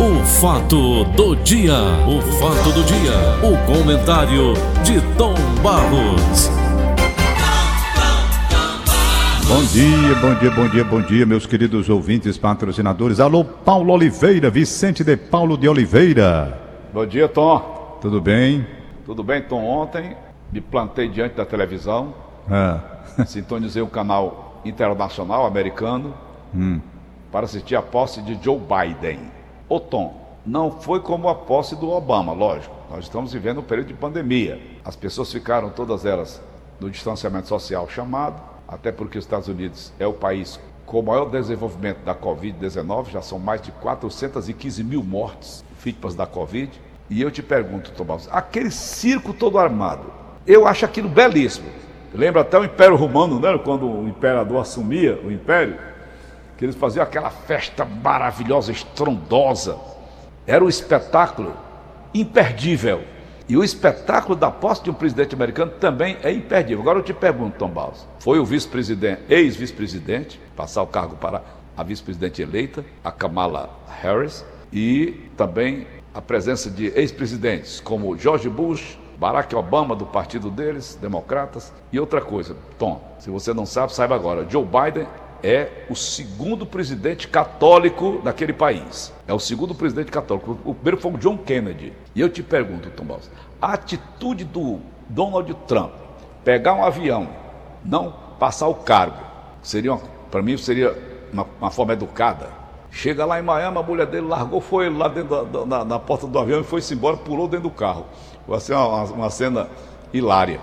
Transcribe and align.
O 0.00 0.24
fato 0.24 1.04
do 1.14 1.36
dia, 1.36 1.74
o 2.08 2.22
fato 2.38 2.72
do 2.72 2.82
dia, 2.84 3.12
o 3.46 3.66
comentário 3.66 4.54
de 4.82 4.98
Tom 5.18 5.34
Barros. 5.62 6.48
Bom 9.46 9.62
dia, 9.64 10.14
bom 10.14 10.34
dia, 10.36 10.50
bom 10.50 10.68
dia, 10.68 10.84
bom 10.84 11.02
dia, 11.02 11.26
meus 11.26 11.44
queridos 11.44 11.90
ouvintes 11.90 12.38
patrocinadores. 12.38 13.20
Alô, 13.20 13.44
Paulo 13.44 13.92
Oliveira, 13.92 14.48
Vicente 14.48 15.04
de 15.04 15.18
Paulo 15.18 15.58
de 15.58 15.68
Oliveira. 15.68 16.58
Bom 16.94 17.04
dia, 17.04 17.28
Tom. 17.28 17.98
Tudo 18.00 18.22
bem? 18.22 18.66
Tudo 19.04 19.22
bem, 19.22 19.42
Tom? 19.42 19.62
Ontem 19.62 20.16
me 20.50 20.62
plantei 20.62 21.08
diante 21.08 21.34
da 21.34 21.44
televisão, 21.44 22.14
Ah, 22.50 22.80
sintonizei 23.26 23.82
o 23.82 23.86
canal 23.86 24.62
internacional 24.64 25.44
americano 25.44 26.14
para 27.30 27.44
assistir 27.44 27.76
a 27.76 27.82
posse 27.82 28.22
de 28.22 28.38
Joe 28.42 28.58
Biden. 28.58 29.39
Ô, 29.70 29.78
Tom, 29.78 30.20
não 30.44 30.68
foi 30.68 30.98
como 30.98 31.28
a 31.28 31.34
posse 31.36 31.76
do 31.76 31.88
Obama, 31.88 32.32
lógico. 32.32 32.74
Nós 32.90 33.04
estamos 33.04 33.32
vivendo 33.32 33.60
um 33.60 33.62
período 33.62 33.86
de 33.86 33.94
pandemia. 33.94 34.60
As 34.84 34.96
pessoas 34.96 35.30
ficaram 35.30 35.70
todas 35.70 36.04
elas 36.04 36.42
no 36.80 36.90
distanciamento 36.90 37.46
social 37.46 37.88
chamado, 37.88 38.42
até 38.66 38.90
porque 38.90 39.16
os 39.16 39.24
Estados 39.24 39.46
Unidos 39.46 39.92
é 40.00 40.04
o 40.04 40.12
país 40.12 40.58
com 40.84 40.98
o 40.98 41.02
maior 41.04 41.26
desenvolvimento 41.26 41.98
da 41.98 42.16
Covid-19, 42.16 43.10
já 43.10 43.22
são 43.22 43.38
mais 43.38 43.62
de 43.62 43.70
415 43.70 44.82
mil 44.82 45.04
mortes 45.04 45.64
vítimas 45.80 46.16
da 46.16 46.26
Covid. 46.26 46.68
E 47.08 47.22
eu 47.22 47.30
te 47.30 47.40
pergunto, 47.40 47.92
Tomás, 47.92 48.28
aquele 48.32 48.72
circo 48.72 49.32
todo 49.32 49.56
armado, 49.56 50.12
eu 50.48 50.66
acho 50.66 50.84
aquilo 50.84 51.08
belíssimo. 51.08 51.68
Lembra 52.12 52.40
até 52.40 52.58
o 52.58 52.64
Império 52.64 52.96
Romano, 52.96 53.38
né? 53.38 53.56
Quando 53.58 53.88
o 53.88 54.08
imperador 54.08 54.62
assumia 54.62 55.20
o 55.24 55.30
império, 55.30 55.78
que 56.60 56.66
eles 56.66 56.76
faziam 56.76 57.02
aquela 57.02 57.30
festa 57.30 57.86
maravilhosa, 57.86 58.70
estrondosa. 58.70 59.78
Era 60.46 60.62
um 60.62 60.68
espetáculo 60.68 61.56
imperdível. 62.12 63.02
E 63.48 63.56
o 63.56 63.64
espetáculo 63.64 64.36
da 64.36 64.50
posse 64.50 64.84
de 64.84 64.90
um 64.90 64.92
presidente 64.92 65.34
americano 65.34 65.72
também 65.80 66.18
é 66.22 66.30
imperdível. 66.30 66.82
Agora 66.82 66.98
eu 66.98 67.02
te 67.02 67.14
pergunto, 67.14 67.56
Tom 67.56 67.70
Baus, 67.70 68.06
foi 68.18 68.38
o 68.38 68.44
vice-presidente, 68.44 69.22
ex-vice-presidente, 69.30 70.38
passar 70.54 70.82
o 70.82 70.86
cargo 70.86 71.16
para 71.16 71.42
a 71.74 71.82
vice-presidente 71.82 72.42
eleita, 72.42 72.84
a 73.02 73.10
Kamala 73.10 73.70
Harris, 74.02 74.44
e 74.70 75.30
também 75.38 75.86
a 76.12 76.20
presença 76.20 76.68
de 76.68 76.88
ex-presidentes 76.88 77.80
como 77.80 78.18
George 78.18 78.50
Bush, 78.50 78.98
Barack 79.18 79.56
Obama 79.56 79.96
do 79.96 80.04
partido 80.04 80.50
deles, 80.50 80.98
democratas, 81.00 81.72
e 81.90 81.98
outra 81.98 82.20
coisa, 82.20 82.54
Tom, 82.78 83.16
se 83.18 83.30
você 83.30 83.54
não 83.54 83.64
sabe, 83.64 83.94
saiba 83.94 84.14
agora, 84.14 84.46
Joe 84.46 84.62
Biden 84.62 85.06
é 85.42 85.84
o 85.88 85.94
segundo 85.94 86.66
presidente 86.66 87.28
católico 87.28 88.20
daquele 88.22 88.52
país. 88.52 89.12
É 89.26 89.32
o 89.32 89.38
segundo 89.38 89.74
presidente 89.74 90.10
católico. 90.10 90.58
O 90.64 90.74
primeiro 90.74 91.00
foi 91.00 91.12
o 91.12 91.18
John 91.18 91.38
Kennedy. 91.38 91.92
E 92.14 92.20
eu 92.20 92.28
te 92.28 92.42
pergunto, 92.42 92.90
Tom 92.90 93.04
Baus, 93.04 93.30
a 93.60 93.74
atitude 93.74 94.44
do 94.44 94.80
Donald 95.08 95.52
Trump, 95.66 95.92
pegar 96.44 96.74
um 96.74 96.84
avião, 96.84 97.28
não 97.84 98.14
passar 98.38 98.68
o 98.68 98.74
cargo, 98.74 99.18
seria, 99.62 99.96
para 100.30 100.42
mim, 100.42 100.56
seria 100.56 100.96
uma, 101.32 101.46
uma 101.60 101.70
forma 101.70 101.92
educada. 101.92 102.48
Chega 102.90 103.24
lá 103.24 103.38
em 103.38 103.42
Miami, 103.42 103.78
a 103.78 103.82
mulher 103.82 104.06
dele 104.06 104.26
largou, 104.26 104.60
foi 104.60 104.90
lá 104.90 105.06
dentro 105.08 105.44
da, 105.44 105.84
na, 105.84 105.98
porta 105.98 106.26
do 106.26 106.38
avião 106.38 106.60
e 106.60 106.64
foi-se 106.64 106.94
embora, 106.94 107.16
pulou 107.16 107.46
dentro 107.46 107.68
do 107.68 107.74
carro. 107.74 108.06
Foi 108.46 108.56
assim, 108.56 108.72
uma, 108.72 109.04
uma 109.04 109.30
cena 109.30 109.68
hilária. 110.12 110.60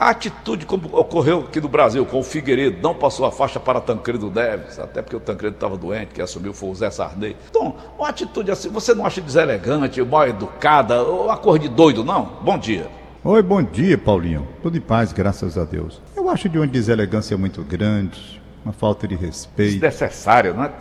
A 0.00 0.08
atitude 0.08 0.64
como 0.64 0.88
ocorreu 0.96 1.40
aqui 1.40 1.60
no 1.60 1.68
Brasil 1.68 2.06
com 2.06 2.20
o 2.20 2.22
Figueiredo, 2.22 2.78
não 2.82 2.94
passou 2.94 3.26
a 3.26 3.30
faixa 3.30 3.60
para 3.60 3.82
Tancredo 3.82 4.30
Neves, 4.30 4.78
até 4.78 5.02
porque 5.02 5.14
o 5.14 5.20
Tancredo 5.20 5.56
estava 5.56 5.76
doente, 5.76 6.14
que 6.14 6.22
assumiu 6.22 6.54
foi 6.54 6.70
o 6.70 6.74
Zé 6.74 6.90
Sarney. 6.90 7.36
Então, 7.50 7.74
uma 7.98 8.08
atitude 8.08 8.50
assim, 8.50 8.70
você 8.70 8.94
não 8.94 9.04
acha 9.04 9.20
deselegante, 9.20 10.02
mal 10.02 10.26
educada, 10.26 11.02
ou 11.02 11.26
uma 11.26 11.36
cor 11.36 11.58
de 11.58 11.68
doido, 11.68 12.02
não? 12.02 12.38
Bom 12.42 12.56
dia. 12.56 12.86
Oi, 13.22 13.42
bom 13.42 13.62
dia, 13.62 13.98
Paulinho. 13.98 14.48
Tudo 14.62 14.78
em 14.78 14.80
paz, 14.80 15.12
graças 15.12 15.58
a 15.58 15.64
Deus. 15.64 16.00
Eu 16.16 16.30
acho 16.30 16.48
de 16.48 16.56
uma 16.56 16.66
deselegância 16.66 17.36
muito 17.36 17.62
grande, 17.62 18.40
uma 18.64 18.72
falta 18.72 19.06
de 19.06 19.14
respeito. 19.14 19.72
Desnecessário, 19.72 20.54
não 20.54 20.64
é? 20.64 20.72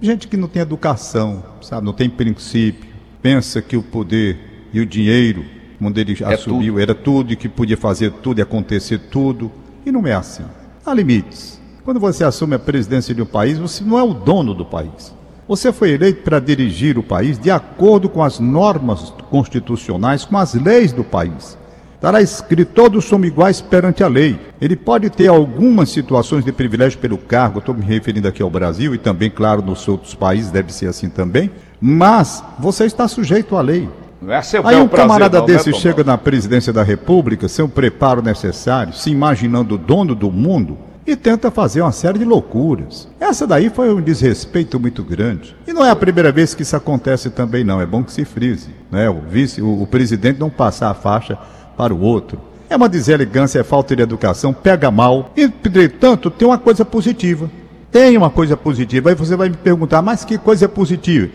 Gente 0.00 0.26
que 0.26 0.36
não 0.36 0.48
tem 0.48 0.60
educação, 0.60 1.44
sabe, 1.60 1.86
não 1.86 1.92
tem 1.92 2.10
princípio, 2.10 2.90
pensa 3.22 3.62
que 3.62 3.76
o 3.76 3.82
poder 3.82 4.68
e 4.72 4.80
o 4.80 4.86
dinheiro, 4.86 5.44
quando 5.82 5.98
ele 5.98 6.16
assumiu, 6.24 6.78
era 6.78 6.94
tudo 6.94 7.32
e 7.32 7.36
que 7.36 7.48
podia 7.48 7.76
fazer 7.76 8.12
tudo 8.12 8.38
e 8.38 8.42
acontecer 8.42 8.98
tudo. 9.10 9.50
E 9.84 9.90
não 9.90 10.06
é 10.06 10.14
assim. 10.14 10.44
Há 10.86 10.94
limites. 10.94 11.60
Quando 11.84 11.98
você 11.98 12.22
assume 12.22 12.54
a 12.54 12.58
presidência 12.58 13.12
de 13.12 13.20
um 13.20 13.26
país, 13.26 13.58
você 13.58 13.82
não 13.82 13.98
é 13.98 14.02
o 14.02 14.14
dono 14.14 14.54
do 14.54 14.64
país. 14.64 15.12
Você 15.48 15.72
foi 15.72 15.90
eleito 15.90 16.22
para 16.22 16.38
dirigir 16.38 16.96
o 16.96 17.02
país 17.02 17.36
de 17.36 17.50
acordo 17.50 18.08
com 18.08 18.22
as 18.22 18.38
normas 18.38 19.12
constitucionais, 19.28 20.24
com 20.24 20.38
as 20.38 20.54
leis 20.54 20.92
do 20.92 21.02
país. 21.02 21.58
Estará 21.96 22.22
escrito: 22.22 22.72
todos 22.72 23.04
somos 23.04 23.26
iguais 23.26 23.60
perante 23.60 24.04
a 24.04 24.08
lei. 24.08 24.38
Ele 24.60 24.76
pode 24.76 25.10
ter 25.10 25.26
algumas 25.26 25.90
situações 25.90 26.44
de 26.44 26.52
privilégio 26.52 27.00
pelo 27.00 27.18
cargo, 27.18 27.58
estou 27.58 27.74
me 27.74 27.84
referindo 27.84 28.28
aqui 28.28 28.40
ao 28.40 28.50
Brasil 28.50 28.94
e 28.94 28.98
também, 28.98 29.30
claro, 29.30 29.62
nos 29.62 29.86
outros 29.88 30.14
países 30.14 30.52
deve 30.52 30.72
ser 30.72 30.86
assim 30.86 31.10
também, 31.10 31.50
mas 31.80 32.42
você 32.58 32.84
está 32.84 33.08
sujeito 33.08 33.56
à 33.56 33.60
lei. 33.60 33.88
Não 34.22 34.32
é 34.32 34.40
seu 34.40 34.64
Aí 34.66 34.76
um 34.76 34.86
prazer, 34.86 35.08
camarada 35.08 35.38
não, 35.38 35.46
né, 35.46 35.52
desse 35.52 35.72
Tom 35.72 35.78
chega 35.78 36.04
na 36.04 36.16
presidência 36.16 36.72
da 36.72 36.84
República 36.84 37.48
sem 37.48 37.64
o 37.64 37.68
preparo 37.68 38.22
necessário, 38.22 38.94
se 38.94 39.10
imaginando 39.10 39.76
dono 39.76 40.14
do 40.14 40.30
mundo 40.30 40.78
e 41.04 41.16
tenta 41.16 41.50
fazer 41.50 41.82
uma 41.82 41.90
série 41.90 42.20
de 42.20 42.24
loucuras. 42.24 43.08
Essa 43.18 43.48
daí 43.48 43.68
foi 43.68 43.92
um 43.92 44.00
desrespeito 44.00 44.78
muito 44.78 45.02
grande. 45.02 45.56
E 45.66 45.72
não 45.72 45.84
é 45.84 45.90
a 45.90 45.96
primeira 45.96 46.30
vez 46.30 46.54
que 46.54 46.62
isso 46.62 46.76
acontece 46.76 47.30
também 47.30 47.64
não, 47.64 47.80
é 47.80 47.86
bom 47.86 48.04
que 48.04 48.12
se 48.12 48.24
frise, 48.24 48.68
né? 48.92 49.10
O 49.10 49.20
vice, 49.28 49.60
o, 49.60 49.82
o 49.82 49.86
presidente 49.88 50.38
não 50.38 50.48
passar 50.48 50.90
a 50.90 50.94
faixa 50.94 51.36
para 51.76 51.92
o 51.92 52.00
outro. 52.00 52.38
É 52.70 52.76
uma 52.76 52.88
deselegância, 52.88 53.58
é 53.58 53.64
falta 53.64 53.96
de 53.96 54.02
educação, 54.02 54.52
pega 54.52 54.90
mal. 54.90 55.32
E, 55.36 55.42
entretanto, 55.42 56.30
tem 56.30 56.46
uma 56.46 56.58
coisa 56.58 56.84
positiva. 56.84 57.50
Tem 57.90 58.16
uma 58.16 58.30
coisa 58.30 58.56
positiva. 58.56 59.10
Aí 59.10 59.14
você 59.16 59.34
vai 59.36 59.48
me 59.48 59.56
perguntar, 59.56 60.00
mas 60.00 60.24
que 60.24 60.38
coisa 60.38 60.68
positiva? 60.68 61.28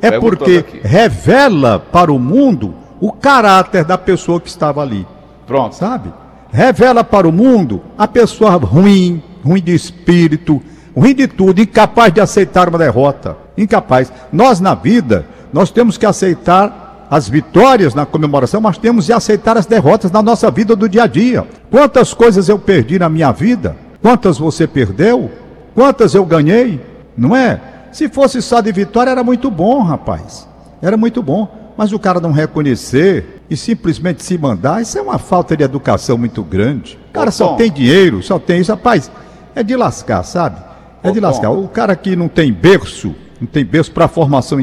É 0.00 0.20
porque 0.20 0.58
aqui. 0.58 0.80
revela 0.82 1.78
para 1.78 2.12
o 2.12 2.18
mundo 2.18 2.74
o 3.00 3.10
caráter 3.12 3.84
da 3.84 3.96
pessoa 3.96 4.40
que 4.40 4.48
estava 4.48 4.82
ali, 4.82 5.06
Pronto. 5.46 5.74
sabe? 5.74 6.12
Revela 6.52 7.02
para 7.02 7.26
o 7.28 7.32
mundo 7.32 7.80
a 7.96 8.06
pessoa 8.06 8.50
ruim, 8.56 9.22
ruim 9.44 9.62
de 9.62 9.74
espírito, 9.74 10.60
ruim 10.96 11.14
de 11.14 11.26
tudo, 11.26 11.60
incapaz 11.60 12.12
de 12.12 12.20
aceitar 12.20 12.68
uma 12.68 12.78
derrota, 12.78 13.36
incapaz. 13.56 14.12
Nós 14.32 14.60
na 14.60 14.74
vida, 14.74 15.26
nós 15.52 15.70
temos 15.70 15.96
que 15.96 16.04
aceitar 16.06 17.06
as 17.10 17.28
vitórias 17.28 17.94
na 17.94 18.06
comemoração, 18.06 18.60
mas 18.60 18.78
temos 18.78 19.06
de 19.06 19.12
aceitar 19.12 19.56
as 19.56 19.66
derrotas 19.66 20.12
na 20.12 20.22
nossa 20.22 20.50
vida 20.50 20.76
do 20.76 20.88
dia 20.88 21.04
a 21.04 21.06
dia. 21.06 21.44
Quantas 21.70 22.14
coisas 22.14 22.48
eu 22.48 22.58
perdi 22.58 22.98
na 22.98 23.08
minha 23.08 23.32
vida? 23.32 23.76
Quantas 24.00 24.38
você 24.38 24.66
perdeu? 24.66 25.30
Quantas 25.74 26.14
eu 26.14 26.24
ganhei? 26.24 26.80
Não 27.16 27.34
é? 27.34 27.60
Se 27.92 28.08
fosse 28.08 28.40
só 28.40 28.60
de 28.60 28.70
vitória, 28.72 29.10
era 29.10 29.24
muito 29.24 29.50
bom, 29.50 29.82
rapaz. 29.82 30.48
Era 30.80 30.96
muito 30.96 31.22
bom. 31.22 31.48
Mas 31.76 31.92
o 31.92 31.98
cara 31.98 32.20
não 32.20 32.30
reconhecer 32.32 33.42
e 33.48 33.56
simplesmente 33.56 34.22
se 34.22 34.36
mandar, 34.36 34.82
isso 34.82 34.98
é 34.98 35.02
uma 35.02 35.18
falta 35.18 35.56
de 35.56 35.62
educação 35.64 36.18
muito 36.18 36.42
grande. 36.42 36.98
O 37.10 37.12
cara 37.12 37.30
Ô, 37.30 37.32
só 37.32 37.48
Tom. 37.48 37.56
tem 37.56 37.70
dinheiro, 37.72 38.22
só 38.22 38.38
tem 38.38 38.60
isso, 38.60 38.70
rapaz. 38.70 39.10
É 39.54 39.62
de 39.62 39.74
lascar, 39.76 40.22
sabe? 40.22 40.60
É 41.02 41.08
Ô, 41.08 41.12
de 41.12 41.20
Tom. 41.20 41.26
lascar. 41.26 41.50
O 41.50 41.66
cara 41.68 41.96
que 41.96 42.14
não 42.14 42.28
tem 42.28 42.52
berço, 42.52 43.14
não 43.40 43.46
tem 43.48 43.64
berço 43.64 43.90
para 43.92 44.06
formação. 44.08 44.58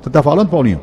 Você 0.00 0.10
tá 0.10 0.22
falando, 0.22 0.48
Paulinho? 0.48 0.80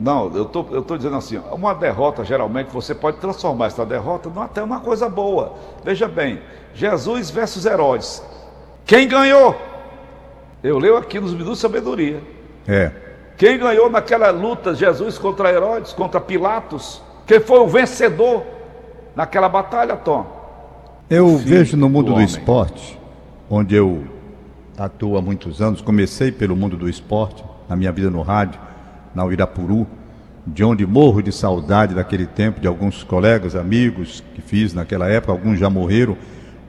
Não, 0.00 0.30
eu 0.34 0.44
tô, 0.44 0.64
eu 0.70 0.82
tô 0.82 0.96
dizendo 0.96 1.16
assim, 1.16 1.40
uma 1.52 1.74
derrota, 1.74 2.24
geralmente, 2.24 2.68
você 2.72 2.94
pode 2.94 3.16
transformar 3.18 3.66
essa 3.66 3.84
derrota 3.84 4.28
numa- 4.28 4.44
até 4.44 4.62
uma 4.62 4.80
coisa 4.80 5.08
boa. 5.08 5.54
Veja 5.84 6.06
bem, 6.06 6.40
Jesus 6.74 7.30
versus 7.30 7.64
Herodes. 7.66 8.22
Quem 8.84 9.08
ganhou? 9.08 9.56
Eu 10.64 10.78
leio 10.78 10.96
aqui 10.96 11.20
nos 11.20 11.32
Minutos 11.32 11.56
de 11.56 11.60
Sabedoria. 11.60 12.22
É. 12.66 12.90
Quem 13.36 13.58
ganhou 13.58 13.90
naquela 13.90 14.30
luta, 14.30 14.74
Jesus 14.74 15.18
contra 15.18 15.52
Herodes, 15.52 15.92
contra 15.92 16.18
Pilatos? 16.18 17.02
Quem 17.26 17.38
foi 17.38 17.58
o 17.58 17.68
vencedor 17.68 18.42
naquela 19.14 19.46
batalha, 19.46 19.94
Tom? 19.94 20.24
Eu 21.10 21.36
vejo 21.36 21.76
no 21.76 21.86
mundo 21.90 22.12
do 22.12 22.14
do, 22.14 22.22
esporte, 22.22 22.98
onde 23.50 23.74
eu 23.74 24.04
atuo 24.78 25.18
há 25.18 25.20
muitos 25.20 25.60
anos, 25.60 25.82
comecei 25.82 26.32
pelo 26.32 26.56
mundo 26.56 26.78
do 26.78 26.88
esporte, 26.88 27.44
na 27.68 27.76
minha 27.76 27.92
vida 27.92 28.08
no 28.08 28.22
rádio, 28.22 28.58
na 29.14 29.22
Uirapuru, 29.22 29.86
de 30.46 30.64
onde 30.64 30.86
morro 30.86 31.22
de 31.22 31.30
saudade 31.30 31.94
daquele 31.94 32.26
tempo, 32.26 32.58
de 32.58 32.66
alguns 32.66 33.02
colegas, 33.02 33.54
amigos 33.54 34.24
que 34.34 34.40
fiz 34.40 34.72
naquela 34.72 35.10
época, 35.10 35.32
alguns 35.32 35.58
já 35.58 35.68
morreram, 35.68 36.16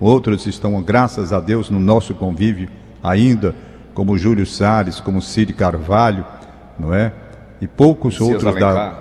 outros 0.02 0.46
estão, 0.46 0.82
graças 0.84 1.32
a 1.32 1.40
Deus, 1.40 1.70
no 1.70 1.80
nosso 1.80 2.14
convívio 2.14 2.68
ainda, 3.02 3.56
como 3.96 4.18
Júlio 4.18 4.46
Salles, 4.46 5.00
como 5.00 5.22
Cid 5.22 5.54
Carvalho, 5.54 6.24
não 6.78 6.94
é? 6.94 7.12
E 7.60 7.66
poucos 7.66 8.20
Messias 8.20 8.30
outros 8.44 8.60
da. 8.60 8.70
Alencar. 8.70 9.00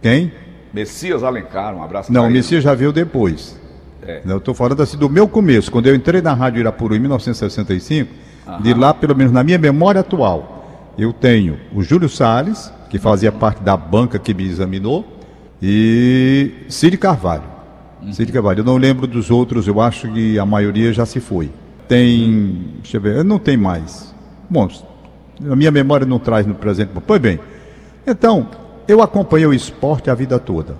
Quem? 0.00 0.32
Messias 0.72 1.22
Alencar, 1.22 1.76
um 1.76 1.82
abraço 1.82 2.10
Não. 2.10 2.28
Messias 2.28 2.64
já 2.64 2.74
veio 2.74 2.92
depois. 2.92 3.60
É. 4.04 4.22
Eu 4.26 4.38
estou 4.38 4.54
falando 4.54 4.82
assim 4.82 4.96
do 4.96 5.08
meu 5.08 5.28
começo, 5.28 5.70
quando 5.70 5.86
eu 5.86 5.94
entrei 5.94 6.20
na 6.22 6.32
Rádio 6.32 6.60
Irapuru 6.60 6.96
em 6.96 6.98
1965, 6.98 8.10
de 8.60 8.74
lá, 8.74 8.92
pelo 8.92 9.14
menos 9.14 9.32
na 9.32 9.44
minha 9.44 9.58
memória 9.58 10.00
atual, 10.00 10.92
eu 10.98 11.12
tenho 11.12 11.60
o 11.72 11.82
Júlio 11.82 12.08
Salles, 12.08 12.72
que 12.90 12.98
fazia 12.98 13.30
parte 13.30 13.62
da 13.62 13.76
banca 13.76 14.18
que 14.18 14.34
me 14.34 14.44
examinou, 14.44 15.06
e 15.62 16.64
Cid 16.68 16.96
Carvalho. 16.96 17.44
Uhum. 18.02 18.12
Cid 18.12 18.32
Carvalho. 18.32 18.60
Eu 18.60 18.64
não 18.64 18.76
lembro 18.76 19.06
dos 19.06 19.30
outros, 19.30 19.68
eu 19.68 19.80
acho 19.80 20.10
que 20.12 20.38
a 20.38 20.44
maioria 20.44 20.92
já 20.92 21.06
se 21.06 21.20
foi. 21.20 21.50
Tem. 21.92 22.64
Deixa 22.80 22.96
eu 22.96 23.00
ver, 23.02 23.22
não 23.22 23.38
tem 23.38 23.54
mais. 23.54 24.14
Bom, 24.48 24.66
a 25.50 25.54
minha 25.54 25.70
memória 25.70 26.06
não 26.06 26.18
traz 26.18 26.46
no 26.46 26.54
presente. 26.54 26.90
Pois 27.06 27.20
bem. 27.20 27.38
Então, 28.06 28.48
eu 28.88 29.02
acompanhei 29.02 29.46
o 29.46 29.52
esporte 29.52 30.08
a 30.08 30.14
vida 30.14 30.38
toda. 30.38 30.74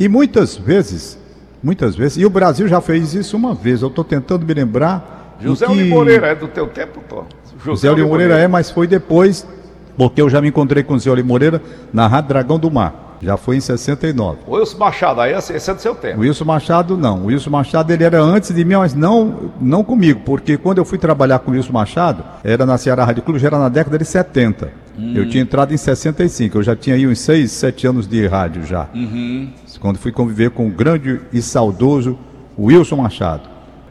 E 0.00 0.08
muitas 0.08 0.56
vezes, 0.56 1.18
muitas 1.62 1.94
vezes, 1.94 2.16
e 2.16 2.24
o 2.24 2.30
Brasil 2.30 2.66
já 2.66 2.80
fez 2.80 3.12
isso 3.12 3.36
uma 3.36 3.54
vez, 3.54 3.82
eu 3.82 3.88
estou 3.88 4.02
tentando 4.02 4.46
me 4.46 4.54
lembrar. 4.54 5.36
José 5.40 5.66
que... 5.66 5.84
Moreira 5.84 6.28
é 6.28 6.34
do 6.34 6.48
teu 6.48 6.66
tempo, 6.68 7.02
Tom? 7.06 7.26
José, 7.62 7.88
José 7.88 8.02
Moreira 8.02 8.38
é, 8.38 8.48
mas 8.48 8.70
foi 8.70 8.86
depois, 8.86 9.46
porque 9.94 10.22
eu 10.22 10.30
já 10.30 10.40
me 10.40 10.48
encontrei 10.48 10.82
com 10.82 10.94
o 10.94 10.98
Zé 10.98 11.22
Moreira 11.22 11.60
na 11.92 12.06
Rádio 12.06 12.28
Dragão 12.28 12.58
do 12.58 12.70
Mar. 12.70 13.05
Já 13.20 13.36
foi 13.36 13.56
em 13.56 13.60
69. 13.60 14.38
O 14.46 14.56
Wilson 14.56 14.78
Machado, 14.78 15.20
aí 15.20 15.32
esse 15.32 15.70
é 15.70 15.74
do 15.74 15.80
seu 15.80 15.94
tempo. 15.94 16.18
O 16.18 16.20
Wilson 16.20 16.44
Machado 16.44 16.96
não. 16.96 17.22
O 17.22 17.26
Wilson 17.26 17.50
Machado 17.50 17.92
ele 17.92 18.04
era 18.04 18.20
antes 18.20 18.54
de 18.54 18.64
mim, 18.64 18.76
mas 18.76 18.94
não, 18.94 19.52
não 19.60 19.82
comigo, 19.82 20.20
porque 20.24 20.56
quando 20.56 20.78
eu 20.78 20.84
fui 20.84 20.98
trabalhar 20.98 21.38
com 21.38 21.50
o 21.50 21.54
Wilson 21.54 21.72
Machado, 21.72 22.24
era 22.44 22.66
na 22.66 22.78
Ceará 22.78 23.04
Rádio 23.04 23.22
Clube, 23.22 23.38
já 23.38 23.48
era 23.48 23.58
na 23.58 23.68
década 23.68 23.98
de 23.98 24.04
70. 24.04 24.70
Hum. 24.98 25.12
Eu 25.14 25.28
tinha 25.28 25.42
entrado 25.42 25.72
em 25.72 25.76
65, 25.76 26.58
eu 26.58 26.62
já 26.62 26.74
tinha 26.74 26.96
aí 26.96 27.06
uns 27.06 27.18
6, 27.20 27.50
7 27.50 27.86
anos 27.86 28.08
de 28.08 28.26
rádio 28.26 28.64
já. 28.64 28.88
Uhum. 28.94 29.50
Quando 29.80 29.98
fui 29.98 30.10
conviver 30.10 30.50
com 30.50 30.66
o 30.66 30.70
grande 30.70 31.20
e 31.32 31.42
saudoso 31.42 32.18
Wilson 32.58 32.96
Machado. 32.96 33.48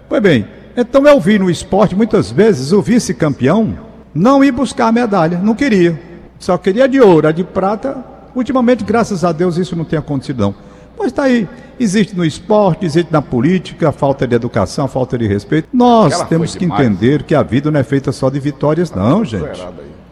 Pois 0.09 0.21
bem, 0.21 0.47
então 0.75 1.05
eu 1.05 1.19
vi 1.19 1.37
no 1.37 1.49
esporte 1.49 1.95
muitas 1.95 2.31
vezes 2.31 2.71
o 2.71 2.81
vice-campeão 2.81 3.77
não 4.13 4.43
ir 4.43 4.51
buscar 4.51 4.87
a 4.87 4.91
medalha, 4.91 5.37
não 5.37 5.53
queria. 5.53 5.99
Só 6.39 6.57
queria 6.57 6.87
de 6.87 6.99
ouro, 6.99 7.27
a 7.27 7.31
de 7.31 7.43
prata 7.43 7.97
Ultimamente, 8.35 8.83
graças 8.83 9.23
a 9.23 9.31
Deus, 9.31 9.57
isso 9.57 9.75
não 9.75 9.85
tem 9.85 9.97
acontecido 9.97 10.41
não. 10.41 10.55
Pois 10.97 11.11
está 11.11 11.23
aí, 11.23 11.47
existe 11.79 12.15
no 12.15 12.25
esporte, 12.25 12.85
existe 12.85 13.11
na 13.11 13.21
política, 13.21 13.91
falta 13.91 14.27
de 14.27 14.35
educação, 14.35 14.87
falta 14.87 15.17
de 15.17 15.27
respeito. 15.27 15.67
Nós 15.73 16.13
Aquela 16.13 16.25
temos 16.25 16.55
que 16.55 16.65
entender 16.65 17.23
que 17.23 17.35
a 17.35 17.43
vida 17.43 17.69
não 17.71 17.79
é 17.79 17.83
feita 17.83 18.11
só 18.11 18.29
de 18.29 18.39
vitórias, 18.39 18.91
não, 18.91 19.23
gente. 19.23 19.61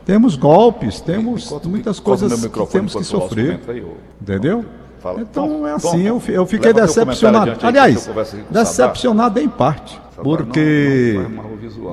Temos 0.06 0.36
golpes, 0.36 1.00
temos 1.00 1.46
enquanto, 1.46 1.70
muitas 1.70 2.00
coisas 2.00 2.46
que 2.46 2.66
temos 2.68 2.94
que 2.94 3.04
sofrer. 3.04 3.60
Entendeu? 4.22 4.66
Fala. 5.00 5.22
Então 5.22 5.68
é 5.68 5.74
assim, 5.74 6.02
eu, 6.02 6.22
eu 6.28 6.46
fiquei 6.46 6.74
decepcionado. 6.74 7.58
Aliás, 7.62 8.10
decepcionado 8.50 9.40
em 9.40 9.48
parte. 9.50 10.02
Porque 10.22 11.20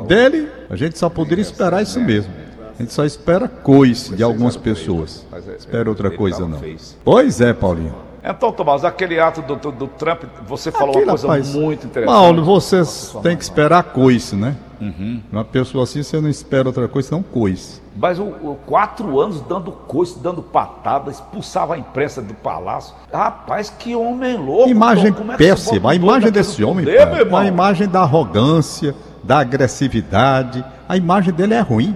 dele 0.06 0.48
a 0.68 0.76
gente 0.76 0.98
só 0.98 1.08
poderia 1.08 1.42
esperar 1.42 1.82
isso 1.82 2.00
mesmo. 2.00 2.32
A 2.80 2.82
gente 2.82 2.94
só 2.94 3.04
espera 3.04 3.46
coice 3.46 4.16
de 4.16 4.22
algumas 4.22 4.56
pessoas. 4.56 5.26
É, 5.30 5.54
espera 5.54 5.90
outra 5.90 6.10
coisa 6.10 6.48
não. 6.48 6.58
Pois 7.04 7.38
é, 7.38 7.52
Paulinho. 7.52 7.94
Então, 8.24 8.50
Tomás, 8.52 8.86
aquele 8.86 9.20
ato 9.20 9.42
do, 9.42 9.54
do, 9.54 9.70
do 9.70 9.86
Trump, 9.86 10.22
você 10.48 10.72
falou 10.72 10.96
Aquilo, 10.96 11.04
uma 11.04 11.10
coisa 11.10 11.26
rapaz, 11.26 11.54
muito 11.54 11.86
interessante. 11.86 12.16
Paulo, 12.16 12.42
você 12.42 12.82
tem 13.22 13.36
que 13.36 13.42
esperar 13.42 13.82
coice, 13.82 14.34
né? 14.34 14.56
Uhum. 14.80 15.20
Uma 15.30 15.44
pessoa 15.44 15.84
assim, 15.84 16.02
você 16.02 16.18
não 16.22 16.30
espera 16.30 16.68
outra 16.68 16.88
coisa, 16.88 17.10
não 17.10 17.22
coice. 17.22 17.82
Mas 17.94 18.18
o, 18.18 18.22
o, 18.22 18.58
quatro 18.64 19.20
anos 19.20 19.42
dando 19.42 19.72
coice, 19.72 20.18
dando 20.18 20.40
patada, 20.40 21.10
expulsava 21.10 21.74
a 21.74 21.78
imprensa 21.78 22.22
do 22.22 22.32
palácio. 22.32 22.94
Rapaz, 23.12 23.68
que 23.68 23.94
homem 23.94 24.38
louco. 24.38 24.70
Imagem 24.70 25.14
é 25.32 25.36
péssima. 25.36 25.90
A 25.90 25.94
imagem 25.94 26.32
desse 26.32 26.64
homem, 26.64 26.86
poder, 26.86 27.26
uma 27.26 27.46
imagem 27.46 27.86
da 27.86 28.00
arrogância, 28.00 28.94
da 29.22 29.40
agressividade. 29.40 30.64
A 30.88 30.96
imagem 30.96 31.34
dele 31.34 31.52
é 31.52 31.60
ruim. 31.60 31.94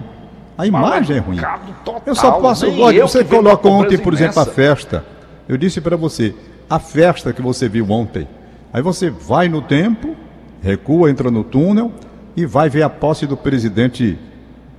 A 0.57 0.65
imagem 0.65 1.17
é 1.17 1.19
ruim. 1.19 1.37
Total, 1.83 2.01
eu 2.05 2.15
só 2.15 2.31
posso. 2.33 2.69
Olha, 2.79 3.05
você 3.05 3.23
colocou 3.23 3.71
ontem, 3.71 3.97
por 3.97 4.13
exemplo, 4.13 4.41
a 4.41 4.45
festa. 4.45 5.03
Eu 5.47 5.57
disse 5.57 5.81
para 5.81 5.95
você, 5.95 6.33
a 6.69 6.79
festa 6.79 7.33
que 7.33 7.41
você 7.41 7.67
viu 7.67 7.89
ontem. 7.89 8.27
Aí 8.73 8.81
você 8.81 9.09
vai 9.09 9.47
no 9.47 9.61
tempo, 9.61 10.15
recua, 10.61 11.09
entra 11.09 11.29
no 11.29 11.43
túnel 11.43 11.91
e 12.35 12.45
vai 12.45 12.69
ver 12.69 12.83
a 12.83 12.89
posse 12.89 13.27
do 13.27 13.37
presidente 13.37 14.17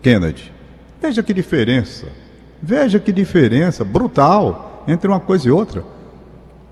Kennedy. 0.03 0.53
Veja 1.01 1.23
que 1.23 1.33
diferença. 1.33 2.07
Veja 2.61 2.99
que 2.99 3.13
diferença 3.13 3.85
brutal 3.85 4.85
entre 4.89 5.09
uma 5.09 5.21
coisa 5.21 5.49
e 5.49 5.51
outra. 5.51 5.81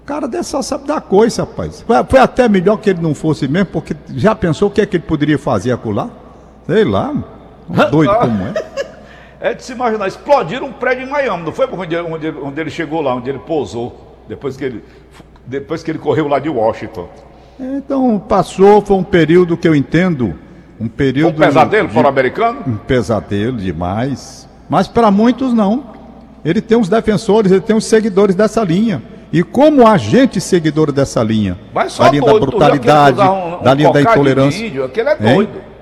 O 0.02 0.06
cara 0.06 0.26
desse 0.28 0.50
só 0.50 0.60
sabe 0.60 0.86
dar 0.86 1.00
coisa, 1.00 1.42
rapaz. 1.42 1.84
Foi, 2.08 2.18
até 2.18 2.48
melhor 2.48 2.76
que 2.78 2.90
ele 2.90 3.00
não 3.00 3.14
fosse 3.14 3.48
mesmo, 3.48 3.66
porque 3.66 3.96
já 4.14 4.34
pensou 4.34 4.68
o 4.68 4.70
que 4.70 4.80
é 4.80 4.86
que 4.86 4.96
ele 4.96 5.04
poderia 5.04 5.38
fazer 5.38 5.72
acolá? 5.72 6.10
Sei 6.66 6.84
lá, 6.84 7.14
doido 7.90 8.14
como 8.16 8.46
é. 8.48 8.73
É 9.44 9.52
de 9.52 9.62
se 9.62 9.72
imaginar, 9.72 10.08
explodiram 10.08 10.68
um 10.68 10.72
prédio 10.72 11.06
em 11.06 11.10
Miami, 11.10 11.44
não 11.44 11.52
foi 11.52 11.68
onde, 11.70 11.94
onde, 11.98 12.30
onde 12.30 12.60
ele 12.62 12.70
chegou 12.70 13.02
lá, 13.02 13.14
onde 13.14 13.28
ele 13.28 13.40
pousou, 13.40 14.16
depois 14.26 14.56
que 14.56 14.64
ele, 14.64 14.82
depois 15.44 15.82
que 15.82 15.90
ele 15.90 15.98
correu 15.98 16.26
lá 16.26 16.38
de 16.38 16.48
Washington. 16.48 17.10
Então, 17.60 18.18
passou, 18.18 18.80
foi 18.80 18.96
um 18.96 19.04
período 19.04 19.54
que 19.54 19.68
eu 19.68 19.74
entendo, 19.74 20.34
um 20.80 20.88
período... 20.88 21.34
Um 21.34 21.38
pesadelo 21.38 21.90
para 21.90 22.06
o 22.06 22.08
americano? 22.08 22.62
Um 22.66 22.76
pesadelo 22.78 23.58
demais, 23.58 24.48
mas 24.66 24.88
para 24.88 25.10
muitos 25.10 25.52
não. 25.52 25.92
Ele 26.42 26.62
tem 26.62 26.78
uns 26.78 26.88
defensores, 26.88 27.52
ele 27.52 27.60
tem 27.60 27.76
uns 27.76 27.84
seguidores 27.84 28.34
dessa 28.34 28.64
linha. 28.64 29.02
E 29.30 29.42
como 29.42 29.86
agente 29.86 30.40
seguidor 30.40 30.90
dessa 30.90 31.22
linha, 31.22 31.58
da 31.74 32.08
linha 32.08 32.22
da 32.22 32.32
brutalidade, 32.32 33.20
um, 33.20 33.58
um 33.58 33.62
da 33.62 33.74
linha 33.74 33.92
da 33.92 34.00
intolerância. 34.00 34.66
Índio, 34.66 34.84
aquele 34.84 35.10
é 35.10 35.16
doido. 35.16 35.73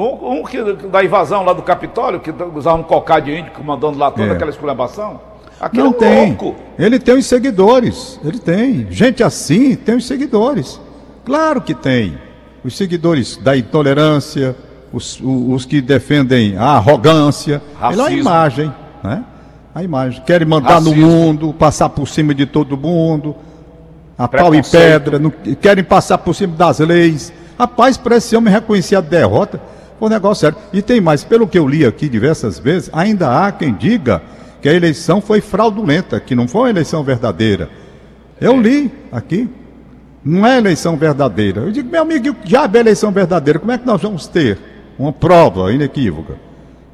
Um, 0.00 0.40
um 0.40 0.44
que, 0.44 0.62
da 0.88 1.04
invasão 1.04 1.44
lá 1.44 1.52
do 1.52 1.60
Capitólio, 1.60 2.20
que 2.20 2.32
usava 2.54 2.78
um 2.78 2.82
cocá 2.82 3.20
de 3.20 3.32
índio, 3.32 3.52
comandando 3.52 3.98
lá 3.98 4.10
toda 4.10 4.28
é. 4.28 4.32
aquela 4.32 4.50
exclamação. 4.50 5.20
Aquele 5.60 5.82
Não 5.82 5.90
é 5.90 5.94
tem. 5.94 6.28
Louco. 6.28 6.56
Ele 6.78 6.98
tem 6.98 7.18
os 7.18 7.26
seguidores. 7.26 8.18
Ele 8.24 8.38
tem. 8.38 8.86
Gente 8.90 9.22
assim 9.22 9.76
tem 9.76 9.96
os 9.96 10.06
seguidores. 10.06 10.80
Claro 11.24 11.60
que 11.60 11.74
tem. 11.74 12.16
Os 12.64 12.76
seguidores 12.76 13.36
da 13.36 13.54
intolerância, 13.56 14.56
os, 14.90 15.20
os, 15.20 15.54
os 15.54 15.64
que 15.66 15.82
defendem 15.82 16.56
a 16.56 16.76
arrogância. 16.76 17.60
Racismo. 17.78 18.06
Ele 18.06 18.14
é 18.14 18.16
a 18.16 18.18
imagem, 18.18 18.74
né? 19.04 19.24
A 19.74 19.82
imagem. 19.82 20.22
Querem 20.24 20.48
mandar 20.48 20.74
Racismo. 20.74 20.96
no 20.96 21.06
mundo, 21.06 21.52
passar 21.52 21.90
por 21.90 22.08
cima 22.08 22.34
de 22.34 22.46
todo 22.46 22.74
mundo, 22.76 23.36
a 24.16 24.26
pau 24.26 24.54
e 24.54 24.62
pedra, 24.62 25.18
não, 25.18 25.30
querem 25.60 25.84
passar 25.84 26.18
por 26.18 26.34
cima 26.34 26.56
das 26.56 26.78
leis. 26.78 27.32
Rapaz, 27.58 27.98
para 27.98 28.16
esse 28.16 28.34
homem 28.34 28.52
reconhecer 28.52 28.96
a 28.96 29.00
derrota, 29.02 29.60
um 30.06 30.10
negócio 30.10 30.40
sério. 30.42 30.58
E 30.72 30.82
tem 30.82 31.00
mais, 31.00 31.24
pelo 31.24 31.46
que 31.46 31.58
eu 31.58 31.66
li 31.66 31.84
aqui 31.84 32.08
diversas 32.08 32.58
vezes, 32.58 32.90
ainda 32.92 33.46
há 33.46 33.52
quem 33.52 33.74
diga 33.74 34.22
que 34.60 34.68
a 34.68 34.74
eleição 34.74 35.20
foi 35.20 35.40
fraudulenta, 35.40 36.20
que 36.20 36.34
não 36.34 36.46
foi 36.46 36.62
uma 36.62 36.70
eleição 36.70 37.02
verdadeira. 37.02 37.68
Eu 38.40 38.60
li 38.60 38.90
aqui. 39.10 39.48
Não 40.22 40.46
é 40.46 40.58
eleição 40.58 40.96
verdadeira. 40.96 41.62
Eu 41.62 41.72
digo, 41.72 41.90
meu 41.90 42.02
amigo, 42.02 42.36
já 42.44 42.70
é 42.72 42.78
eleição 42.78 43.10
verdadeira, 43.10 43.58
como 43.58 43.72
é 43.72 43.78
que 43.78 43.86
nós 43.86 44.02
vamos 44.02 44.26
ter 44.26 44.58
uma 44.98 45.12
prova 45.12 45.72
inequívoca? 45.72 46.34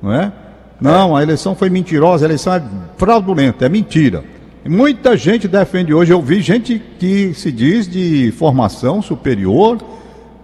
Não 0.01 0.13
é? 0.13 0.33
Não, 0.81 1.17
a 1.17 1.23
eleição 1.23 1.55
foi 1.55 1.71
mentirosa, 1.71 2.25
a 2.25 2.29
eleição 2.29 2.55
é 2.55 2.63
fraudulenta, 2.97 3.67
é 3.67 3.69
mentira. 3.69 4.23
Muita 4.65 5.17
gente 5.17 5.49
defende 5.49 5.95
hoje, 5.95 6.13
eu 6.13 6.21
vi 6.21 6.41
gente 6.41 6.81
que 6.99 7.33
se 7.35 7.51
diz 7.51 7.89
de 7.89 8.33
formação 8.33 9.01
superior, 9.01 9.79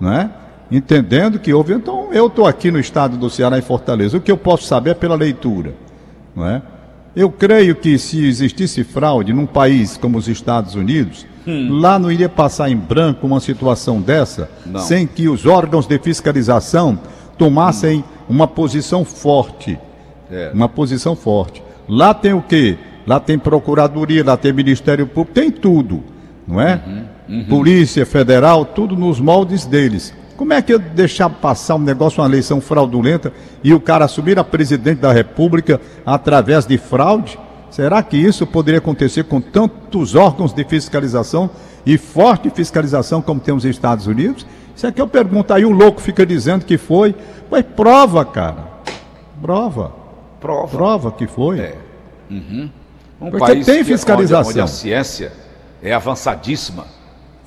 não 0.01 0.13
é? 0.13 0.31
Entendendo 0.77 1.39
que 1.39 1.53
houve. 1.53 1.75
Então, 1.75 2.13
eu 2.13 2.27
estou 2.27 2.47
aqui 2.47 2.71
no 2.71 2.79
estado 2.79 3.17
do 3.17 3.29
Ceará, 3.29 3.59
em 3.59 3.63
Fortaleza. 3.63 4.17
O 4.17 4.21
que 4.21 4.33
eu 4.33 4.37
posso 4.37 4.65
saber 4.65 4.91
é 4.91 4.95
pela 4.95 5.15
leitura. 5.15 5.75
Não 6.35 6.47
é? 6.47 6.63
Eu 7.15 7.31
creio 7.31 7.75
que 7.75 7.99
se 7.99 8.25
existisse 8.25 8.83
fraude 8.83 9.33
num 9.33 9.45
país 9.45 9.99
como 9.99 10.17
os 10.17 10.29
Estados 10.29 10.75
Unidos, 10.75 11.27
hum. 11.47 11.69
lá 11.79 11.99
não 11.99 12.11
iria 12.11 12.29
passar 12.29 12.71
em 12.71 12.77
branco 12.77 13.27
uma 13.27 13.39
situação 13.39 14.01
dessa, 14.01 14.51
não. 14.65 14.81
sem 14.81 15.07
que 15.07 15.29
os 15.29 15.45
órgãos 15.45 15.87
de 15.87 15.99
fiscalização 15.99 16.99
tomassem 17.37 17.99
hum. 17.99 18.05
uma 18.31 18.49
posição 18.49 19.05
forte. 19.05 19.79
É. 20.31 20.51
Uma 20.55 20.71
posição 20.71 21.15
forte. 21.15 21.63
Lá 21.87 22.15
tem 22.15 22.33
o 22.33 22.41
quê? 22.41 22.79
Lá 23.07 23.21
tem 23.21 23.39
Procuradoria, 23.39 24.25
lá 24.25 24.37
tem 24.37 24.53
Ministério 24.53 25.07
Público, 25.07 25.35
tem 25.35 25.51
tudo, 25.51 26.03
não 26.47 26.61
é? 26.61 26.81
Uhum, 26.87 27.05
uhum. 27.29 27.45
Polícia 27.47 28.07
Federal, 28.07 28.65
tudo 28.65 28.97
nos 28.97 29.21
moldes 29.21 29.67
deles. 29.67 30.15
Como 30.43 30.53
é 30.53 30.61
que 30.61 30.75
eu 30.75 30.79
deixar 30.81 31.31
passar 31.31 31.77
um 31.77 31.79
negócio, 31.79 32.21
uma 32.21 32.29
eleição 32.29 32.61
fraudulenta, 32.61 33.33
e 33.63 33.73
o 33.73 33.79
cara 33.79 34.07
assumir 34.07 34.41
a 34.41 34.43
presidente 34.43 34.99
da 34.99 35.13
República 35.13 35.81
através 36.05 36.67
de 36.67 36.77
fraude? 36.77 37.39
Será 37.71 38.03
que 38.03 38.17
isso 38.17 38.45
poderia 38.45 38.79
acontecer 38.79 39.23
com 39.23 39.41
tantos 39.41 40.17
órgãos 40.17 40.53
de 40.53 40.65
fiscalização 40.65 41.49
e 41.87 41.97
forte 41.97 42.51
fiscalização 42.51 43.23
como 43.23 43.39
temos 43.39 43.63
nos 43.63 43.73
Estados 43.73 44.09
Unidos? 44.09 44.45
Isso 44.75 44.85
é 44.85 44.91
que 44.91 45.01
eu 45.01 45.07
pergunto, 45.07 45.55
aí 45.55 45.65
o 45.65 45.71
louco 45.71 46.01
fica 46.01 46.27
dizendo 46.27 46.65
que 46.65 46.77
foi. 46.77 47.15
Mas 47.49 47.65
prova, 47.65 48.25
cara. 48.25 48.67
Prova. 49.41 49.93
Prova. 50.41 50.77
Prova 50.77 51.13
que 51.13 51.29
foi. 51.29 51.61
É. 51.61 51.79
Uhum. 52.29 52.69
Um 53.21 53.31
Porque 53.31 53.61
tem 53.61 53.85
fiscalização. 53.85 54.51
Onde, 54.51 54.61
onde 54.61 54.61
a 54.61 54.67
ciência 54.67 55.31
é 55.81 55.95
avançadíssima 55.95 56.85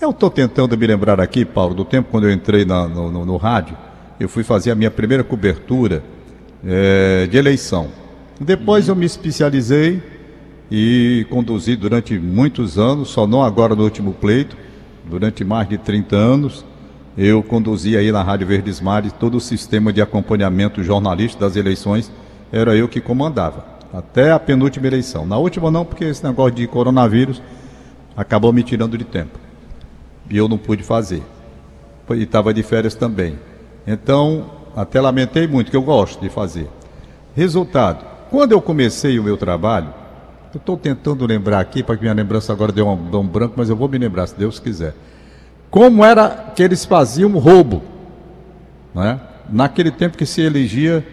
eu 0.01 0.09
estou 0.09 0.29
tentando 0.29 0.77
me 0.77 0.85
lembrar 0.85 1.21
aqui, 1.21 1.45
Paulo, 1.45 1.73
do 1.73 1.85
tempo 1.85 2.09
quando 2.11 2.25
eu 2.25 2.31
entrei 2.31 2.65
na, 2.65 2.87
no, 2.87 3.11
no, 3.11 3.25
no, 3.25 3.37
rádio, 3.37 3.77
eu 4.19 4.27
fui 4.27 4.43
fazer 4.43 4.71
a 4.71 4.75
minha 4.75 4.91
primeira 4.91 5.23
cobertura 5.23 6.03
é, 6.65 7.27
de 7.27 7.37
eleição. 7.37 7.87
Depois 8.39 8.87
uhum. 8.87 8.91
eu 8.91 8.95
me 8.97 9.05
especializei 9.05 10.01
e 10.69 11.25
conduzi 11.29 11.75
durante 11.75 12.17
muitos 12.19 12.77
anos, 12.77 13.09
só 13.09 13.25
não 13.25 13.41
agora 13.41 13.75
no 13.75 13.83
último 13.83 14.13
pleito, 14.13 14.57
durante 15.05 15.43
mais 15.43 15.69
de 15.69 15.77
30 15.77 16.15
anos. 16.15 16.65
Eu 17.17 17.41
conduzi 17.41 17.95
aí 17.95 18.11
na 18.11 18.21
Rádio 18.21 18.47
Verdes 18.47 18.81
Mares 18.81 19.13
todo 19.13 19.37
o 19.37 19.41
sistema 19.41 19.93
de 19.93 20.01
acompanhamento 20.01 20.83
jornalístico 20.83 21.41
das 21.41 21.55
eleições, 21.55 22.11
era 22.51 22.75
eu 22.75 22.89
que 22.89 22.99
comandava, 22.99 23.65
até 23.93 24.31
a 24.31 24.39
penúltima 24.39 24.87
eleição. 24.87 25.25
Na 25.25 25.37
última 25.37 25.71
não, 25.71 25.85
porque 25.85 26.03
esse 26.03 26.23
negócio 26.23 26.55
de 26.55 26.67
coronavírus 26.67 27.41
acabou 28.17 28.51
me 28.51 28.63
tirando 28.63 28.97
de 28.97 29.05
tempo. 29.05 29.44
E 30.29 30.37
eu 30.37 30.47
não 30.47 30.57
pude 30.57 30.83
fazer. 30.83 31.23
E 32.11 32.23
estava 32.23 32.53
de 32.53 32.63
férias 32.63 32.95
também. 32.95 33.37
Então, 33.85 34.49
até 34.75 34.99
lamentei 34.99 35.47
muito, 35.47 35.71
que 35.71 35.77
eu 35.77 35.81
gosto 35.81 36.21
de 36.21 36.29
fazer. 36.29 36.67
Resultado, 37.35 38.05
quando 38.29 38.51
eu 38.51 38.61
comecei 38.61 39.19
o 39.19 39.23
meu 39.23 39.37
trabalho, 39.37 39.93
eu 40.53 40.57
estou 40.57 40.77
tentando 40.77 41.25
lembrar 41.25 41.59
aqui, 41.59 41.83
para 41.83 41.95
que 41.95 42.01
minha 42.01 42.13
lembrança 42.13 42.53
agora 42.53 42.71
deu 42.71 42.87
um, 42.87 43.09
deu 43.09 43.19
um 43.19 43.27
branco, 43.27 43.55
mas 43.57 43.69
eu 43.69 43.75
vou 43.75 43.89
me 43.89 43.97
lembrar, 43.97 44.27
se 44.27 44.35
Deus 44.37 44.59
quiser. 44.59 44.93
Como 45.69 46.03
era 46.03 46.29
que 46.55 46.63
eles 46.63 46.85
faziam 46.85 47.31
roubo? 47.37 47.83
Né? 48.93 49.19
Naquele 49.49 49.91
tempo 49.91 50.17
que 50.17 50.25
se 50.25 50.41
elegia 50.41 51.05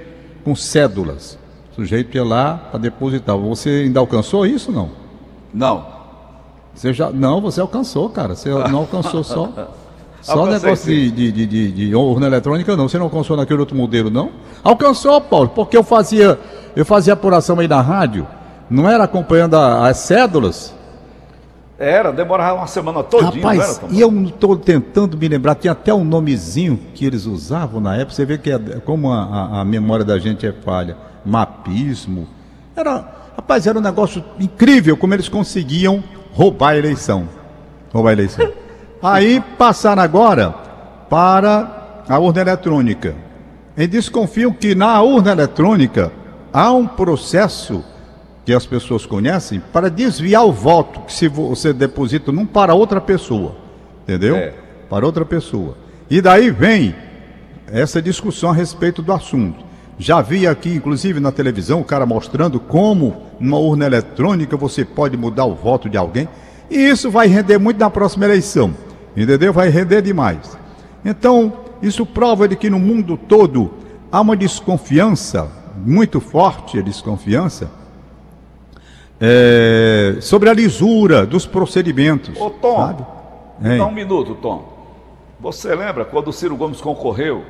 com 0.45 0.55
cédulas. 0.55 1.39
O 1.73 1.75
sujeito 1.75 2.15
ia 2.15 2.25
lá 2.25 2.55
para 2.71 2.79
depositar. 2.79 3.37
Você 3.37 3.83
ainda 3.87 3.99
alcançou 3.99 4.47
isso 4.47 4.71
não? 4.71 4.91
Não. 5.53 5.92
Você 6.75 6.93
já, 6.93 7.11
não, 7.11 7.41
você 7.41 7.61
alcançou, 7.61 8.09
cara. 8.09 8.35
Você 8.35 8.49
não 8.51 8.81
alcançou 8.81 9.23
só. 9.23 9.51
Só 10.23 10.47
negócio 10.47 10.87
de, 10.87 11.11
de, 11.11 11.33
de, 11.33 11.47
de, 11.47 11.73
de 11.73 11.95
urna 11.97 12.29
eletrônica, 12.29 12.77
não. 12.77 12.89
Você 12.89 12.97
não 12.97 13.07
alcançou 13.07 13.37
naquele 13.37 13.59
outro 13.59 13.77
modelo, 13.77 14.09
não? 14.09 14.31
Alcançou, 14.63 15.21
Paulo, 15.21 15.49
porque 15.49 15.77
eu 15.77 15.83
fazia, 15.83 16.39
eu 16.77 16.85
fazia 16.85 17.15
apuração 17.15 17.59
aí 17.59 17.67
na 17.67 17.81
rádio, 17.81 18.25
não 18.71 18.89
era 18.89 19.03
acompanhando 19.03 19.57
a, 19.57 19.89
as 19.89 19.97
cédulas? 19.97 20.73
Era, 21.77 22.13
demorava 22.13 22.55
uma 22.55 22.69
semana 22.69 23.03
todinha, 23.03 23.33
Rapaz, 23.33 23.81
e 23.91 24.01
eu 24.01 24.13
estou 24.23 24.57
tentando 24.57 25.17
me 25.19 25.27
lembrar, 25.27 25.57
tinha 25.57 25.73
até 25.73 25.93
um 25.93 26.05
nomezinho 26.05 26.79
que 26.95 27.05
eles 27.05 27.27
usavam 27.27 27.81
na 27.81 27.97
época, 27.97 28.15
você 28.15 28.25
vê 28.25 28.39
que 28.39 28.53
é, 28.53 28.59
como 28.85 29.11
a, 29.11 29.25
a, 29.25 29.61
a 29.63 29.65
memória 29.65 30.05
da 30.05 30.17
gente 30.21 30.47
é 30.47 30.53
falha, 30.53 30.97
mapismo. 31.25 32.29
Era, 32.77 33.05
rapaz, 33.37 33.67
era 33.67 33.77
um 33.77 33.83
negócio 33.83 34.25
incrível 34.39 34.97
como 34.97 35.13
eles 35.13 35.29
conseguiam 35.29 36.05
roubar 36.33 36.71
a 36.71 36.79
eleição. 36.79 37.29
Roubar 37.93 38.11
a 38.11 38.13
eleição. 38.13 38.53
Aí 39.03 39.41
passaram 39.59 40.03
agora 40.03 40.51
para 41.09 42.05
a 42.09 42.19
urna 42.19 42.41
eletrônica. 42.41 43.15
E 43.77 43.87
desconfiam 43.87 44.53
que 44.53 44.75
na 44.75 45.01
urna 45.03 45.33
eletrônica 45.33 46.13
há 46.53 46.73
um 46.73 46.87
processo 46.87 47.85
que 48.45 48.53
as 48.53 48.67
pessoas 48.67 49.07
conhecem 49.07 49.61
para 49.73 49.89
desviar 49.89 50.45
o 50.45 50.53
voto 50.53 51.01
que 51.01 51.13
se 51.13 51.29
você 51.29 51.73
deposita 51.73 52.33
num 52.33 52.45
para 52.45 52.75
outra 52.75 53.01
pessoa. 53.01 53.55
Entendeu? 54.03 54.37
É. 54.37 54.55
Para 54.91 55.07
outra 55.07 55.25
pessoa. 55.25 55.77
E 56.11 56.21
daí 56.21 56.51
vem 56.51 56.95
essa 57.67 58.03
discussão 58.03 58.51
a 58.51 58.53
respeito 58.53 59.01
do 59.01 59.13
assunto. 59.13 59.65
Já 59.99 60.21
vi 60.21 60.47
aqui, 60.47 60.75
inclusive 60.75 61.21
na 61.21 61.31
televisão, 61.31 61.81
o 61.81 61.85
cara 61.85 62.07
mostrando 62.07 62.59
como 62.59 63.23
numa 63.39 63.59
urna 63.59 63.87
eletrônica 63.87 64.57
você 64.57 64.85
pode 64.85 65.17
mudar 65.17 65.45
o 65.45 65.55
voto 65.55 65.89
de 65.89 65.97
alguém. 65.97 66.29
E 66.71 66.77
isso 66.77 67.11
vai 67.11 67.27
render 67.27 67.59
muito 67.59 67.79
na 67.79 67.91
próxima 67.91 68.25
eleição. 68.25 68.75
Entendeu? 69.17 69.53
Vai 69.53 69.69
render 69.69 70.01
demais. 70.01 70.57
Então, 71.05 71.53
isso 71.83 72.07
prova 72.07 72.49
de 72.49 72.57
que 72.57 72.71
no 72.71 72.79
mundo 72.79 73.17
todo 73.17 73.73
há 74.11 74.21
uma 74.21 74.37
desconfiança, 74.37 75.51
muito 75.85 76.21
forte 76.21 76.79
a 76.79 76.83
desconfiança, 76.83 77.71
é, 79.21 80.17
sobre 80.21 80.49
a 80.49 80.53
lisura 80.53 81.27
dos 81.27 81.47
procedimentos. 81.47 82.41
Ô 82.41 82.51
Tom, 82.51 82.77
sabe? 82.77 83.07
dá 83.79 83.87
um 83.87 83.93
minuto, 83.93 84.35
Tom. 84.37 84.73
Você 85.39 85.75
lembra 85.75 86.05
quando 86.05 86.29
o 86.29 86.33
Ciro 86.33 86.57
Gomes 86.57 86.81
concorreu 86.81 87.43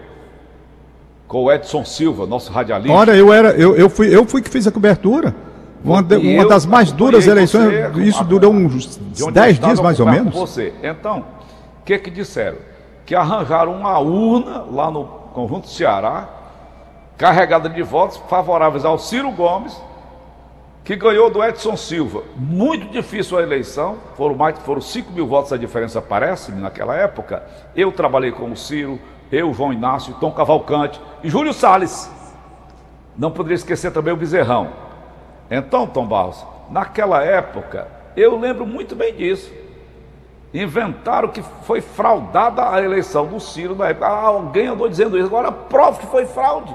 com 1.32 1.44
o 1.44 1.50
Edson 1.50 1.82
Silva, 1.82 2.26
nosso 2.26 2.52
radialista? 2.52 2.92
Olha, 2.92 3.12
eu 3.12 3.32
era, 3.32 3.52
eu, 3.52 3.74
eu 3.74 3.88
fui, 3.88 4.14
eu 4.14 4.26
fui 4.26 4.42
que 4.42 4.50
fiz 4.50 4.66
a 4.66 4.70
cobertura. 4.70 5.34
Uma, 5.82 6.02
de, 6.02 6.14
uma 6.16 6.46
das 6.46 6.66
mais 6.66 6.92
duras 6.92 7.26
eleições, 7.26 7.72
você, 7.90 8.02
isso 8.02 8.22
durou 8.24 8.52
uns 8.52 8.98
10 9.32 9.58
dias 9.58 9.80
mais 9.80 9.98
ou 9.98 10.04
menos. 10.04 10.34
Você. 10.34 10.74
Então, 10.82 11.20
o 11.80 11.84
que 11.86 11.98
que 11.98 12.10
disseram? 12.10 12.58
Que 13.06 13.14
arranjaram 13.14 13.72
uma 13.72 13.98
urna 13.98 14.66
lá 14.70 14.90
no 14.90 15.04
Conjunto 15.32 15.70
Ceará, 15.70 16.28
carregada 17.16 17.70
de 17.70 17.82
votos 17.82 18.20
favoráveis 18.28 18.84
ao 18.84 18.98
Ciro 18.98 19.30
Gomes, 19.30 19.74
que 20.84 20.94
ganhou 20.96 21.30
do 21.30 21.42
Edson 21.42 21.78
Silva. 21.78 22.24
Muito 22.36 22.92
difícil 22.92 23.38
a 23.38 23.42
eleição, 23.42 23.96
foram 24.18 24.34
mais 24.34 24.58
foram 24.58 24.82
5 24.82 25.10
mil 25.10 25.26
votos 25.26 25.50
a 25.50 25.56
diferença, 25.56 26.02
parece-me, 26.02 26.60
naquela 26.60 26.94
época. 26.94 27.42
Eu 27.74 27.90
trabalhei 27.90 28.32
com 28.32 28.52
o 28.52 28.56
Ciro, 28.56 29.00
eu, 29.32 29.52
João 29.54 29.72
Inácio, 29.72 30.14
Tom 30.20 30.30
Cavalcante 30.30 31.00
e 31.24 31.30
Júlio 31.30 31.54
Salles. 31.54 32.10
Não 33.16 33.30
poderia 33.30 33.56
esquecer 33.56 33.90
também 33.90 34.12
o 34.12 34.16
Bezerrão. 34.16 34.68
Então, 35.50 35.86
Tom 35.86 36.06
Barros, 36.06 36.44
naquela 36.70 37.22
época, 37.22 37.88
eu 38.16 38.38
lembro 38.38 38.66
muito 38.66 38.94
bem 38.94 39.14
disso. 39.14 39.50
Inventaram 40.52 41.28
que 41.28 41.42
foi 41.62 41.80
fraudada 41.80 42.70
a 42.70 42.82
eleição 42.82 43.26
do 43.26 43.40
Ciro 43.40 43.74
na 43.74 43.88
época. 43.88 44.06
Ah, 44.06 44.26
alguém 44.26 44.66
andou 44.66 44.86
dizendo 44.86 45.16
isso. 45.16 45.26
Agora 45.26 45.50
prova 45.50 45.98
que 45.98 46.06
foi 46.06 46.26
fraude. 46.26 46.74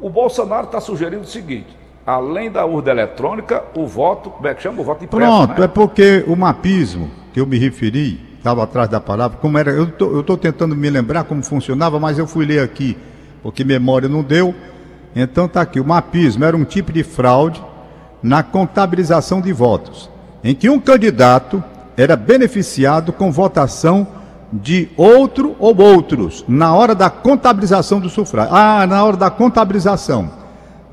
O 0.00 0.10
Bolsonaro 0.10 0.66
está 0.66 0.80
sugerindo 0.80 1.22
o 1.22 1.26
seguinte: 1.26 1.76
além 2.04 2.50
da 2.50 2.66
urna 2.66 2.90
eletrônica, 2.90 3.62
o 3.76 3.86
voto, 3.86 4.30
como 4.30 4.48
é 4.48 4.54
que 4.54 4.62
chama? 4.62 4.80
O 4.80 4.84
voto 4.84 5.04
impresso. 5.04 5.32
Pronto, 5.32 5.58
né? 5.58 5.64
é 5.64 5.68
porque 5.68 6.24
o 6.26 6.34
mapismo 6.34 7.08
que 7.32 7.40
eu 7.40 7.46
me 7.46 7.58
referi, 7.58 8.25
estava 8.46 8.62
atrás 8.62 8.88
da 8.88 9.00
palavra, 9.00 9.38
como 9.38 9.58
era, 9.58 9.72
eu 9.72 9.88
estou 10.20 10.36
tentando 10.36 10.76
me 10.76 10.88
lembrar 10.88 11.24
como 11.24 11.42
funcionava, 11.42 11.98
mas 11.98 12.16
eu 12.16 12.28
fui 12.28 12.46
ler 12.46 12.60
aqui, 12.60 12.96
porque 13.42 13.64
memória 13.64 14.08
não 14.08 14.22
deu. 14.22 14.54
Então 15.16 15.46
está 15.46 15.62
aqui, 15.62 15.80
o 15.80 15.84
mapismo 15.84 16.44
era 16.44 16.56
um 16.56 16.64
tipo 16.64 16.92
de 16.92 17.02
fraude 17.02 17.60
na 18.22 18.44
contabilização 18.44 19.40
de 19.40 19.52
votos, 19.52 20.08
em 20.44 20.54
que 20.54 20.70
um 20.70 20.78
candidato 20.78 21.62
era 21.96 22.14
beneficiado 22.14 23.12
com 23.12 23.32
votação 23.32 24.06
de 24.52 24.90
outro 24.96 25.56
ou 25.58 25.76
outros 25.80 26.44
na 26.46 26.72
hora 26.72 26.94
da 26.94 27.10
contabilização 27.10 27.98
do 27.98 28.08
sufrágio. 28.08 28.54
Ah, 28.54 28.86
na 28.86 29.02
hora 29.02 29.16
da 29.16 29.28
contabilização, 29.28 30.30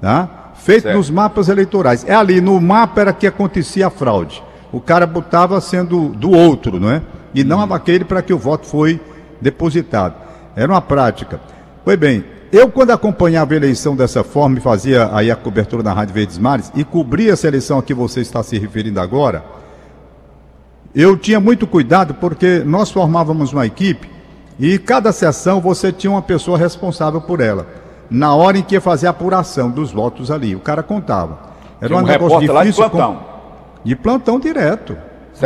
tá? 0.01 0.53
Feito 0.55 0.83
certo. 0.83 0.97
nos 0.97 1.11
mapas 1.11 1.49
eleitorais. 1.49 2.03
É 2.07 2.15
ali 2.15 2.41
no 2.41 2.59
mapa 2.59 3.01
era 3.01 3.13
que 3.13 3.27
acontecia 3.27 3.87
a 3.87 3.91
fraude. 3.91 4.41
O 4.71 4.81
cara 4.81 5.05
botava 5.05 5.61
sendo 5.61 6.09
do 6.09 6.31
outro, 6.31 6.79
não 6.79 6.89
é? 6.89 7.01
E 7.33 7.43
não 7.43 7.59
hum. 7.59 7.73
aquele 7.73 8.05
para 8.05 8.21
que 8.21 8.33
o 8.33 8.37
voto 8.37 8.65
foi 8.65 8.99
depositado. 9.41 10.15
Era 10.55 10.71
uma 10.71 10.81
prática. 10.81 11.39
Pois 11.83 11.97
bem, 11.97 12.23
eu 12.51 12.69
quando 12.69 12.91
acompanhava 12.91 13.53
a 13.53 13.57
eleição 13.57 13.95
dessa 13.95 14.23
forma 14.23 14.59
e 14.59 14.61
fazia 14.61 15.09
aí 15.13 15.31
a 15.31 15.35
cobertura 15.35 15.81
na 15.81 15.91
Rádio 15.91 16.13
Verdes 16.13 16.37
Mares 16.37 16.71
e 16.75 16.83
cobria 16.83 17.33
essa 17.33 17.47
eleição 17.47 17.79
a 17.79 17.83
que 17.83 17.93
você 17.93 18.21
está 18.21 18.43
se 18.43 18.57
referindo 18.59 18.99
agora, 18.99 19.43
eu 20.93 21.17
tinha 21.17 21.39
muito 21.39 21.65
cuidado 21.65 22.13
porque 22.13 22.59
nós 22.63 22.91
formávamos 22.91 23.51
uma 23.51 23.65
equipe 23.65 24.07
e 24.59 24.77
cada 24.77 25.11
sessão 25.11 25.59
você 25.59 25.91
tinha 25.91 26.11
uma 26.11 26.21
pessoa 26.21 26.57
responsável 26.57 27.19
por 27.19 27.41
ela. 27.41 27.65
Na 28.09 28.35
hora 28.35 28.59
em 28.59 28.61
que 28.61 28.75
ia 28.75 28.81
fazer 28.81 29.07
a 29.07 29.09
apuração 29.09 29.71
dos 29.71 29.91
votos 29.91 30.29
ali, 30.29 30.55
o 30.55 30.59
cara 30.59 30.83
contava. 30.83 31.39
Era 31.81 31.95
um, 31.95 31.99
um 31.99 32.03
negócio 32.03 32.39
difícil. 32.39 32.63
de 32.63 32.73
plantão. 32.75 33.15
Com... 33.15 33.23
De 33.83 33.95
plantão 33.95 34.39
direto. 34.39 34.95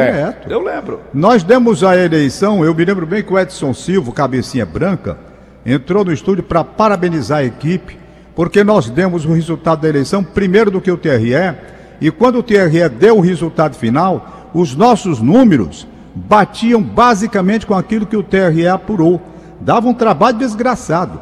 Certo. 0.02 0.48
Direto. 0.48 0.52
Eu 0.52 0.64
lembro. 0.64 1.02
Nós 1.14 1.44
demos 1.44 1.84
a 1.84 1.98
eleição, 1.98 2.64
eu 2.64 2.74
me 2.74 2.86
lembro 2.86 3.06
bem 3.06 3.24
que 3.24 3.34
o 3.34 3.40
Edson 3.40 3.74
Silva, 3.74 4.12
cabecinha 4.12 4.66
branca, 4.66 5.18
entrou 5.66 6.06
no 6.06 6.14
estúdio 6.14 6.44
para 6.44 6.64
parabenizar 6.64 7.40
a 7.40 7.44
equipe, 7.44 7.98
porque 8.36 8.64
nós 8.64 8.90
demos 8.90 9.26
o 9.26 9.34
resultado 9.34 9.82
da 9.82 9.90
eleição 9.90 10.24
primeiro 10.24 10.72
do 10.72 10.80
que 10.80 10.92
o 10.92 10.98
TRE, 10.98 11.56
e 12.00 12.12
quando 12.12 12.40
o 12.40 12.44
TRE 12.44 12.88
deu 12.90 13.18
o 13.18 13.22
resultado 13.22 13.76
final, 13.76 14.50
os 14.54 14.76
nossos 14.76 15.20
números 15.20 15.88
batiam 16.16 16.82
basicamente 16.82 17.66
com 17.66 17.74
aquilo 17.74 18.06
que 18.06 18.18
o 18.18 18.24
TRE 18.24 18.68
apurou. 18.68 19.22
Dava 19.60 19.88
um 19.88 19.94
trabalho 19.94 20.38
desgraçado. 20.38 21.20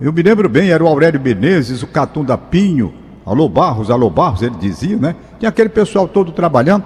Eu 0.00 0.12
me 0.12 0.22
lembro 0.22 0.48
bem, 0.48 0.70
era 0.70 0.84
o 0.84 0.86
Aurélio 0.86 1.20
Menezes, 1.20 1.82
o 1.82 1.86
Catunda 1.86 2.36
Pinho, 2.36 2.92
alô 3.24 3.48
Barros, 3.48 3.90
alô 3.90 4.10
Barros, 4.10 4.42
ele 4.42 4.56
dizia, 4.60 4.96
né? 4.96 5.16
Tinha 5.38 5.48
aquele 5.48 5.70
pessoal 5.70 6.06
todo 6.06 6.32
trabalhando. 6.32 6.84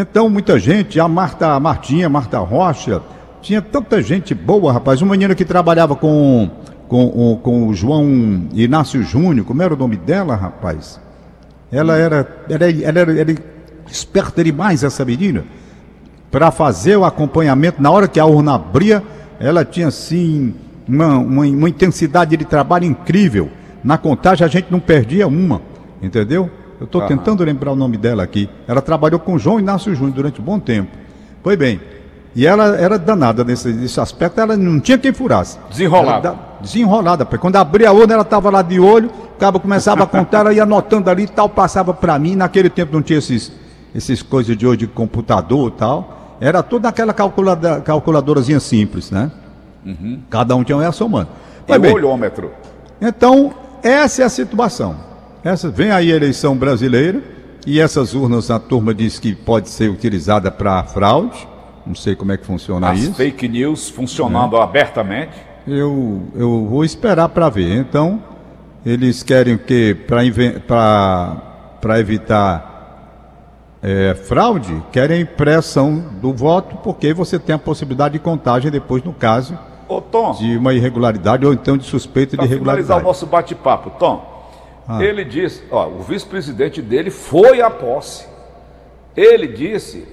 Então, 0.00 0.30
muita 0.30 0.60
gente, 0.60 1.00
a 1.00 1.08
Marta, 1.08 1.54
a 1.54 1.58
Martinha, 1.58 2.08
Marta 2.08 2.38
Rocha, 2.38 3.02
tinha 3.42 3.60
tanta 3.60 4.00
gente 4.00 4.32
boa, 4.32 4.72
rapaz. 4.72 5.02
Uma 5.02 5.10
menina 5.10 5.34
que 5.34 5.44
trabalhava 5.44 5.96
com, 5.96 6.48
com, 6.86 7.40
com 7.42 7.66
o 7.66 7.74
João 7.74 8.06
Inácio 8.52 9.02
Júnior, 9.02 9.44
como 9.44 9.60
era 9.60 9.74
o 9.74 9.76
nome 9.76 9.96
dela, 9.96 10.36
rapaz? 10.36 11.00
Ela 11.72 11.96
era, 11.96 12.44
ela, 12.48 12.70
ela, 12.70 13.00
ela, 13.00 13.20
ela 13.20 13.34
esperta 13.88 14.44
demais 14.44 14.84
essa 14.84 15.04
menina, 15.04 15.42
para 16.30 16.52
fazer 16.52 16.96
o 16.96 17.04
acompanhamento. 17.04 17.82
Na 17.82 17.90
hora 17.90 18.06
que 18.06 18.20
a 18.20 18.24
urna 18.24 18.54
abria, 18.54 19.02
ela 19.40 19.64
tinha 19.64 19.88
assim 19.88 20.54
uma, 20.86 21.18
uma, 21.18 21.44
uma, 21.44 21.68
intensidade 21.68 22.36
de 22.36 22.44
trabalho 22.44 22.84
incrível. 22.84 23.50
Na 23.82 23.98
contagem 23.98 24.44
a 24.44 24.48
gente 24.48 24.70
não 24.70 24.78
perdia 24.78 25.26
uma. 25.26 25.60
entendeu? 26.00 26.48
Eu 26.80 26.84
estou 26.84 27.02
tentando 27.06 27.42
lembrar 27.42 27.72
o 27.72 27.76
nome 27.76 27.96
dela 27.96 28.22
aqui. 28.22 28.48
Ela 28.66 28.80
trabalhou 28.80 29.18
com 29.18 29.36
João 29.38 29.58
Inácio 29.58 29.94
Júnior 29.94 30.14
durante 30.14 30.40
um 30.40 30.44
bom 30.44 30.60
tempo. 30.60 30.90
Foi 31.42 31.56
bem. 31.56 31.80
E 32.36 32.46
ela 32.46 32.76
era 32.76 32.98
danada 32.98 33.42
nesse, 33.42 33.72
nesse 33.72 34.00
aspecto, 34.00 34.40
ela 34.40 34.56
não 34.56 34.78
tinha 34.78 34.96
quem 34.96 35.12
furasse. 35.12 35.58
Desenrolada. 35.70 36.36
Desenrolada. 36.60 37.24
Quando 37.24 37.56
abria 37.56 37.88
a 37.88 37.92
urna, 37.92 38.14
ela 38.14 38.22
estava 38.22 38.48
lá 38.48 38.62
de 38.62 38.78
olho, 38.78 39.08
o 39.08 39.38
cabo 39.38 39.58
começava 39.58 40.04
a 40.04 40.06
contar, 40.06 40.40
ela 40.40 40.52
ia 40.52 40.62
anotando 40.62 41.10
ali 41.10 41.26
tal, 41.26 41.48
passava 41.48 41.92
para 41.92 42.16
mim. 42.18 42.36
Naquele 42.36 42.70
tempo 42.70 42.92
não 42.92 43.02
tinha 43.02 43.18
esses, 43.18 43.50
esses 43.92 44.22
coisas 44.22 44.56
de 44.56 44.66
hoje 44.66 44.78
de 44.78 44.86
computador 44.86 45.72
e 45.74 45.78
tal. 45.78 46.36
Era 46.40 46.62
tudo 46.62 46.84
naquela 46.84 47.12
calculada, 47.12 47.80
calculadorazinha 47.80 48.60
simples, 48.60 49.10
né? 49.10 49.32
Uhum. 49.84 50.20
Cada 50.30 50.54
um 50.54 50.62
tinha 50.62 50.76
uma 50.78 50.92
somando. 50.92 51.28
E 51.66 51.76
o 51.76 51.92
olhômetro. 51.92 52.52
Então, 53.00 53.52
essa 53.82 54.22
é 54.22 54.24
a 54.24 54.28
situação. 54.28 55.07
Essa, 55.44 55.70
vem 55.70 55.90
aí 55.90 56.12
a 56.12 56.16
eleição 56.16 56.56
brasileira 56.56 57.22
e 57.66 57.80
essas 57.80 58.14
urnas 58.14 58.50
a 58.50 58.58
turma 58.58 58.94
diz 58.94 59.18
que 59.18 59.34
pode 59.34 59.68
ser 59.68 59.90
utilizada 59.90 60.50
para 60.50 60.82
fraude. 60.84 61.46
Não 61.86 61.94
sei 61.94 62.14
como 62.14 62.32
é 62.32 62.36
que 62.36 62.44
funciona 62.44 62.90
As 62.90 63.00
isso. 63.00 63.14
fake 63.14 63.48
news 63.48 63.88
funcionando 63.88 64.56
é. 64.56 64.62
abertamente. 64.62 65.32
Eu, 65.66 66.22
eu 66.34 66.66
vou 66.66 66.84
esperar 66.84 67.28
para 67.28 67.48
ver. 67.48 67.76
Então, 67.76 68.22
eles 68.84 69.22
querem 69.22 69.56
que 69.56 69.94
para 69.94 71.98
evitar 71.98 72.68
é, 73.82 74.14
fraude, 74.14 74.82
querem 74.90 75.24
pressão 75.24 76.04
do 76.20 76.32
voto, 76.32 76.76
porque 76.76 77.14
você 77.14 77.38
tem 77.38 77.54
a 77.54 77.58
possibilidade 77.58 78.14
de 78.14 78.18
contagem 78.18 78.70
depois, 78.70 79.02
no 79.04 79.12
caso 79.12 79.56
Ô, 79.88 80.02
de 80.32 80.56
uma 80.56 80.74
irregularidade 80.74 81.46
ou 81.46 81.52
então 81.52 81.76
de 81.76 81.84
suspeita 81.84 82.36
de 82.36 82.44
irregularidade. 82.44 82.86
Para 82.86 82.96
finalizar 82.96 82.98
o 82.98 83.02
nosso 83.02 83.26
bate-papo, 83.26 83.90
Tom, 83.98 84.37
ah. 84.88 85.04
ele 85.04 85.22
disse, 85.22 85.62
ó, 85.70 85.86
o 85.86 86.00
vice-presidente 86.00 86.80
dele 86.80 87.10
foi 87.10 87.60
à 87.60 87.68
posse. 87.68 88.26
Ele 89.14 89.46
disse, 89.46 90.08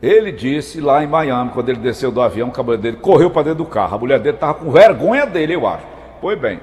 ele 0.00 0.30
disse 0.30 0.80
lá 0.80 1.02
em 1.02 1.08
Miami, 1.08 1.50
quando 1.50 1.68
ele 1.68 1.80
desceu 1.80 2.12
do 2.12 2.20
avião, 2.20 2.48
o 2.48 2.52
cabelo 2.52 2.78
dele 2.78 2.98
correu 2.98 3.30
para 3.30 3.42
dentro 3.42 3.64
do 3.64 3.66
carro. 3.66 3.96
A 3.96 3.98
mulher 3.98 4.20
dele 4.20 4.36
estava 4.36 4.54
com 4.54 4.70
vergonha 4.70 5.26
dele, 5.26 5.56
eu 5.56 5.66
acho. 5.66 5.84
Pois 6.20 6.38
bem, 6.38 6.60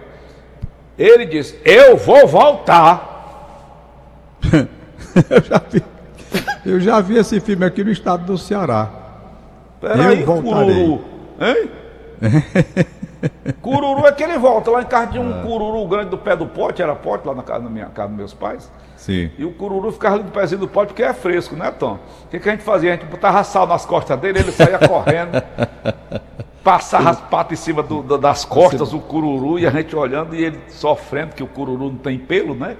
ele 0.97 1.25
disse: 1.25 1.59
Eu 1.65 1.97
vou 1.97 2.25
voltar. 2.27 4.39
eu, 5.29 5.43
já 5.43 5.61
vi, 5.69 5.83
eu 6.65 6.79
já 6.79 7.01
vi 7.01 7.17
esse 7.17 7.41
filme 7.41 7.65
aqui 7.65 7.83
no 7.83 7.91
estado 7.91 8.25
do 8.25 8.37
Ceará. 8.37 8.89
Peraí, 9.81 10.21
eu 10.21 10.25
voltarei. 10.25 11.01
Hein? 11.41 11.69
cururu 13.62 14.05
é 14.08 14.12
que 14.12 14.24
ele 14.24 14.38
volta. 14.38 14.72
Lá 14.72 14.82
em 14.82 14.86
casa 14.86 15.08
tinha 15.08 15.22
um 15.22 15.39
ah. 15.39 15.44
cururu 15.44 15.88
grande 15.88 16.10
do 16.10 16.17
pé 16.17 16.36
do 16.36 16.46
pote, 16.46 16.82
era 16.82 16.96
pote 16.96 17.27
lá 17.27 17.34
na 17.34 17.44
casa 17.44 17.62
da 17.62 17.70
minha 17.70 17.88
casa 17.88 18.10
dos 18.10 18.17
meus 18.17 18.34
pais. 18.34 18.72
Sim. 18.96 19.29
E 19.38 19.46
o 19.46 19.51
cururu 19.51 19.91
ficava 19.91 20.15
ali 20.15 20.24
do 20.24 20.32
pezinho 20.32 20.62
do 20.62 20.67
pote 20.67 20.88
porque 20.88 21.03
é 21.03 21.13
fresco, 21.13 21.55
né, 21.55 21.72
Tom? 21.72 22.00
O 22.25 22.27
que, 22.29 22.39
que 22.39 22.50
a 22.50 22.51
gente 22.51 22.63
fazia? 22.63 22.91
A 22.91 22.96
gente 22.96 23.05
botava 23.05 23.44
sal 23.44 23.67
nas 23.67 23.86
costas 23.86 24.20
dele, 24.20 24.39
ele 24.39 24.51
saía 24.51 24.79
correndo, 24.79 25.41
passava 26.63 27.12
as 27.12 27.22
patas 27.22 27.60
em 27.60 27.62
cima 27.62 27.84
do, 27.84 28.01
do, 28.01 28.17
das 28.17 28.46
costas, 28.46 28.94
o 28.94 29.00
cururu, 29.00 29.60
e 29.60 29.67
a 29.67 29.70
gente 29.70 29.96
olhando 29.96 30.36
e 30.36 30.44
ele 30.44 30.60
sofrendo, 30.70 31.36
que 31.36 31.44
o 31.44 31.48
cururu 31.48 31.86
não 31.86 31.98
tem 31.98 32.17
pelo, 32.17 32.55
né? 32.55 32.77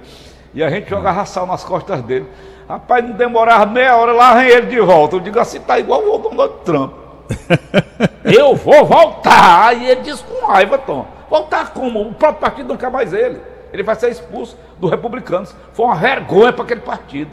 E 0.54 0.64
a 0.64 0.70
gente 0.70 0.88
jogava 0.88 1.24
sal 1.26 1.46
nas 1.46 1.62
costas 1.62 2.02
dele. 2.02 2.26
Rapaz, 2.68 3.04
não 3.04 3.12
demorava 3.12 3.66
meia 3.66 3.94
hora, 3.96 4.12
lá 4.12 4.34
vem 4.34 4.48
ele 4.48 4.66
de 4.66 4.80
volta. 4.80 5.16
Eu 5.16 5.20
digo 5.20 5.38
assim, 5.38 5.60
tá 5.60 5.78
igual 5.78 6.02
o 6.02 6.18
Donald 6.18 6.54
Trump. 6.64 7.05
Eu 8.24 8.54
vou 8.56 8.84
voltar. 8.84 9.68
Aí 9.68 9.90
ele 9.90 10.02
disse 10.02 10.24
com 10.24 10.46
raiva, 10.46 10.78
Tom. 10.78 11.06
Voltar 11.30 11.72
como? 11.72 12.00
O 12.00 12.14
próprio 12.14 12.40
partido 12.40 12.68
não 12.68 12.76
quer 12.76 12.90
mais 12.90 13.12
ele. 13.12 13.40
Ele 13.72 13.82
vai 13.82 13.94
ser 13.94 14.10
expulso 14.10 14.56
dos 14.80 14.90
republicanos. 14.90 15.54
Foi 15.72 15.86
uma 15.86 15.96
vergonha 15.96 16.52
para 16.52 16.64
aquele 16.64 16.80
partido. 16.80 17.30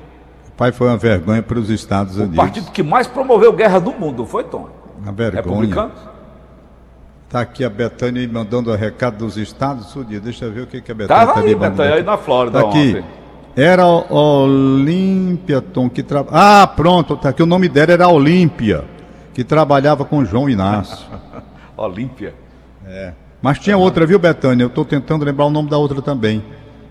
O 0.48 0.52
pai 0.52 0.72
foi 0.72 0.88
uma 0.88 0.98
vergonha 0.98 1.42
para 1.42 1.58
os 1.58 1.70
Estados 1.70 2.18
Unidos. 2.18 2.38
O 2.38 2.42
partido 2.42 2.72
que 2.72 2.84
mais 2.84 3.08
promoveu 3.08 3.54
guerra 3.54 3.80
do 3.80 3.92
mundo, 3.92 4.26
foi, 4.26 4.44
Tom? 4.44 4.70
Uma 5.02 5.12
vergonha. 5.12 5.44
Republicanos. 5.44 6.14
Está 7.26 7.42
aqui 7.42 7.66
a 7.66 7.70
Betânia 7.70 8.28
mandando 8.32 8.72
o 8.72 8.76
recado 8.76 9.18
dos 9.18 9.38
Estados 9.38 9.96
Unidos. 9.96 10.22
Deixa 10.22 10.46
eu 10.46 10.52
ver 10.52 10.62
o 10.62 10.68
que, 10.68 10.82
que 10.82 10.92
a 10.92 10.96
Betânia 10.96 11.24
está 11.24 11.40
aí, 11.40 11.56
Betânia, 11.56 11.96
aí 11.96 12.04
na 12.04 12.18
Flórida 12.18 12.62
tá 12.62 12.68
aqui. 12.68 12.90
Ontem. 12.90 13.06
Era 13.56 13.86
Olímpia, 13.86 15.62
Tom, 15.62 15.90
que 15.90 16.04
trabalha. 16.04 16.62
Ah, 16.62 16.68
pronto, 16.68 17.18
tá 17.18 17.30
aqui. 17.30 17.42
O 17.42 17.46
nome 17.48 17.70
dela 17.70 17.92
era 17.92 18.08
Olímpia 18.08 18.86
que 19.34 19.44
trabalhava 19.44 20.06
com 20.06 20.24
João 20.24 20.50
Inácio. 20.50 21.06
Olímpia. 21.76 22.34
É. 22.86 23.14
Mas 23.42 23.60
tinha 23.60 23.78
outra, 23.78 24.06
viu, 24.06 24.20
Betânia? 24.20 24.64
Eu 24.64 24.68
estou 24.68 24.86
tentando 24.86 25.26
lembrar 25.26 25.46
o 25.46 25.50
nome 25.50 25.70
da 25.70 25.78
outra 25.78 26.02
também. 26.02 26.44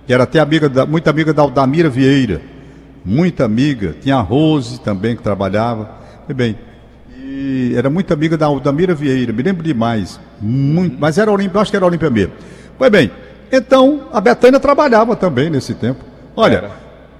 Que 0.06 0.12
era 0.12 0.24
até 0.24 0.40
amiga 0.40 0.68
da, 0.68 0.84
muito 0.84 1.08
amiga 1.08 1.32
da 1.32 1.42
Aldamira 1.42 1.88
Vieira. 1.88 2.42
Muita 3.04 3.44
amiga. 3.44 3.94
Tinha 4.00 4.16
a 4.16 4.20
Rose 4.20 4.80
também 4.80 5.16
que 5.16 5.22
trabalhava. 5.22 5.90
Muito 6.18 6.34
bem. 6.34 6.56
E 7.24 7.72
era 7.74 7.88
muito 7.88 8.12
amiga 8.12 8.36
da 8.36 8.46
Aldamira 8.46 8.94
Vieira, 8.94 9.32
me 9.32 9.42
lembro 9.42 9.62
demais. 9.62 10.20
Muito, 10.40 10.96
mas 11.00 11.16
era 11.16 11.30
Olímpia, 11.30 11.60
acho 11.60 11.70
que 11.70 11.76
era 11.76 11.86
Olímpia 11.86 12.10
mesmo. 12.10 12.32
Pois 12.76 12.90
bem, 12.90 13.10
então 13.50 14.08
a 14.12 14.20
Betânia 14.20 14.60
trabalhava 14.60 15.16
também 15.16 15.48
nesse 15.48 15.72
tempo. 15.72 16.04
Olha, 16.36 16.56
era. 16.56 16.70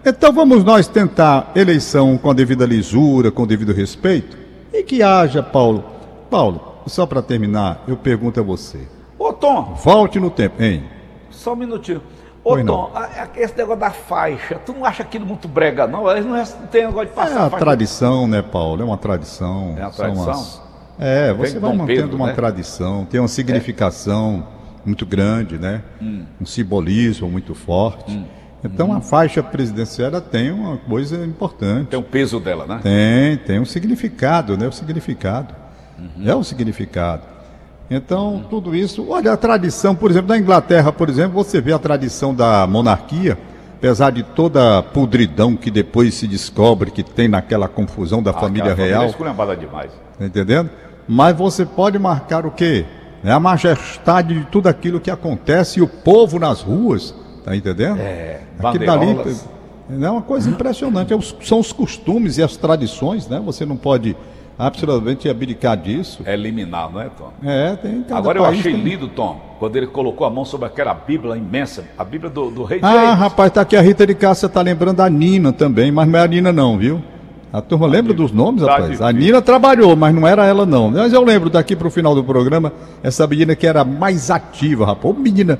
então 0.04 0.32
vamos 0.32 0.64
nós 0.64 0.86
tentar 0.88 1.52
eleição 1.54 2.18
com 2.18 2.30
a 2.30 2.34
devida 2.34 2.66
lisura, 2.66 3.30
com 3.30 3.44
o 3.44 3.46
devido 3.46 3.72
respeito? 3.72 4.41
E 4.72 4.82
que 4.82 5.02
haja, 5.02 5.42
Paulo. 5.42 5.84
Paulo, 6.30 6.78
só 6.86 7.04
para 7.06 7.20
terminar, 7.20 7.82
eu 7.86 7.96
pergunto 7.96 8.40
a 8.40 8.42
você. 8.42 8.88
Ô, 9.18 9.32
Tom. 9.32 9.74
Volte 9.82 10.18
no 10.18 10.30
tempo, 10.30 10.62
hein? 10.62 10.84
Só 11.30 11.52
um 11.52 11.56
minutinho. 11.56 12.02
Ô, 12.44 12.56
Tom, 12.64 12.90
esse 13.36 13.56
negócio 13.56 13.80
da 13.80 13.90
faixa, 13.90 14.56
tu 14.66 14.72
não 14.72 14.84
acha 14.84 15.02
aquilo 15.02 15.24
muito 15.24 15.46
brega, 15.46 15.86
não? 15.86 16.10
Eles 16.10 16.24
não 16.24 16.66
tem 16.68 16.86
negócio 16.86 17.08
de 17.08 17.14
passar 17.14 17.36
É 17.36 17.48
uma 17.48 17.58
tradição, 17.58 18.26
né, 18.26 18.42
Paulo? 18.42 18.82
É 18.82 18.84
uma 18.84 18.96
tradição. 18.96 19.74
É 19.78 19.82
uma 19.82 19.90
tradição? 19.90 20.62
É, 20.98 21.32
você 21.32 21.58
vai 21.58 21.72
mantendo 21.72 22.02
Pedro, 22.02 22.16
uma 22.16 22.28
né? 22.28 22.32
tradição, 22.32 23.04
tem 23.04 23.20
uma 23.20 23.28
significação 23.28 24.46
é. 24.46 24.86
muito 24.86 25.06
grande, 25.06 25.58
né? 25.58 25.82
Hum. 26.00 26.24
Um 26.40 26.46
simbolismo 26.46 27.28
muito 27.28 27.54
forte. 27.54 28.12
Hum. 28.12 28.24
Então 28.64 28.88
uhum. 28.88 28.96
a 28.96 29.00
faixa 29.00 29.42
presidencial 29.42 30.20
tem 30.20 30.52
uma 30.52 30.76
coisa 30.76 31.24
importante. 31.24 31.88
Tem 31.88 31.98
o 31.98 32.02
peso 32.02 32.38
dela, 32.38 32.66
né? 32.66 32.80
Tem, 32.82 33.36
tem 33.38 33.60
um 33.60 33.64
significado, 33.64 34.56
né? 34.56 34.68
O 34.68 34.72
significado. 34.72 35.54
Uhum. 35.98 36.28
É 36.28 36.34
o 36.34 36.44
significado. 36.44 37.22
Então, 37.90 38.34
uhum. 38.34 38.42
tudo 38.44 38.74
isso. 38.74 39.06
Olha, 39.08 39.32
a 39.32 39.36
tradição, 39.36 39.94
por 39.94 40.10
exemplo, 40.10 40.28
na 40.28 40.38
Inglaterra, 40.38 40.92
por 40.92 41.08
exemplo, 41.08 41.32
você 41.32 41.60
vê 41.60 41.72
a 41.72 41.78
tradição 41.78 42.34
da 42.34 42.66
monarquia, 42.66 43.36
apesar 43.76 44.10
de 44.10 44.22
toda 44.22 44.78
a 44.78 44.82
pudridão 44.82 45.56
que 45.56 45.70
depois 45.70 46.14
se 46.14 46.26
descobre 46.26 46.90
que 46.90 47.02
tem 47.02 47.28
naquela 47.28 47.68
confusão 47.68 48.22
da 48.22 48.30
ah, 48.30 48.34
família 48.34 48.74
real. 48.74 49.00
Família 49.00 49.56
demais. 49.56 49.90
Tá 50.18 50.24
entendendo? 50.24 50.70
Mas 51.06 51.36
você 51.36 51.66
pode 51.66 51.98
marcar 51.98 52.46
o 52.46 52.50
quê? 52.50 52.86
É 53.24 53.30
a 53.30 53.40
majestade 53.40 54.38
de 54.38 54.44
tudo 54.46 54.68
aquilo 54.68 55.00
que 55.00 55.10
acontece 55.10 55.80
e 55.80 55.82
o 55.82 55.88
povo 55.88 56.38
nas 56.38 56.60
ruas 56.60 57.14
Tá 57.44 57.56
entendendo? 57.56 57.98
É, 57.98 58.40
Aquilo 58.62 58.86
dali 58.86 59.36
é 60.00 60.10
uma 60.10 60.22
coisa 60.22 60.48
impressionante. 60.48 61.12
É 61.12 61.18
são 61.42 61.58
os 61.58 61.72
costumes 61.72 62.38
e 62.38 62.42
as 62.42 62.56
tradições, 62.56 63.28
né? 63.28 63.40
Você 63.44 63.66
não 63.66 63.76
pode 63.76 64.16
absolutamente 64.58 65.28
abdicar 65.28 65.76
disso. 65.76 66.22
É 66.24 66.34
eliminar, 66.34 66.90
não 66.90 67.00
é, 67.00 67.08
Tom? 67.08 67.32
É, 67.42 67.76
tem 67.76 68.04
Agora 68.10 68.38
eu 68.38 68.44
achei 68.44 68.72
tem... 68.72 68.82
lindo, 68.82 69.08
Tom, 69.08 69.40
quando 69.58 69.76
ele 69.76 69.86
colocou 69.88 70.26
a 70.26 70.30
mão 70.30 70.44
sobre 70.44 70.66
aquela 70.66 70.94
Bíblia 70.94 71.36
imensa, 71.36 71.84
a 71.98 72.04
Bíblia 72.04 72.30
do, 72.30 72.50
do 72.50 72.62
rei 72.62 72.78
Ah, 72.82 72.92
James. 72.92 73.18
rapaz, 73.18 73.50
tá 73.52 73.62
aqui 73.62 73.76
a 73.76 73.80
Rita 73.80 74.06
de 74.06 74.14
Cássia, 74.14 74.48
tá 74.48 74.60
lembrando 74.60 75.00
a 75.00 75.10
Nina 75.10 75.52
também, 75.52 75.90
mas 75.90 76.06
não 76.08 76.18
é 76.18 76.22
a 76.22 76.26
Nina 76.28 76.52
não, 76.52 76.78
viu? 76.78 77.02
A 77.52 77.60
turma 77.60 77.86
lembra 77.86 78.14
dos 78.14 78.32
nomes, 78.32 78.62
tá 78.62 78.76
rapaz? 78.76 79.00
A 79.02 79.12
Nina 79.12 79.42
trabalhou, 79.42 79.94
mas 79.94 80.14
não 80.14 80.26
era 80.26 80.46
ela 80.46 80.64
não. 80.64 80.90
Mas 80.90 81.12
eu 81.12 81.22
lembro 81.22 81.50
daqui 81.50 81.76
para 81.76 81.86
o 81.88 81.90
final 81.90 82.14
do 82.14 82.24
programa, 82.24 82.72
essa 83.02 83.26
menina 83.26 83.54
que 83.54 83.66
era 83.66 83.84
mais 83.84 84.30
ativa, 84.30 84.86
rapaz. 84.86 85.14
Ô, 85.14 85.18
menina 85.18 85.58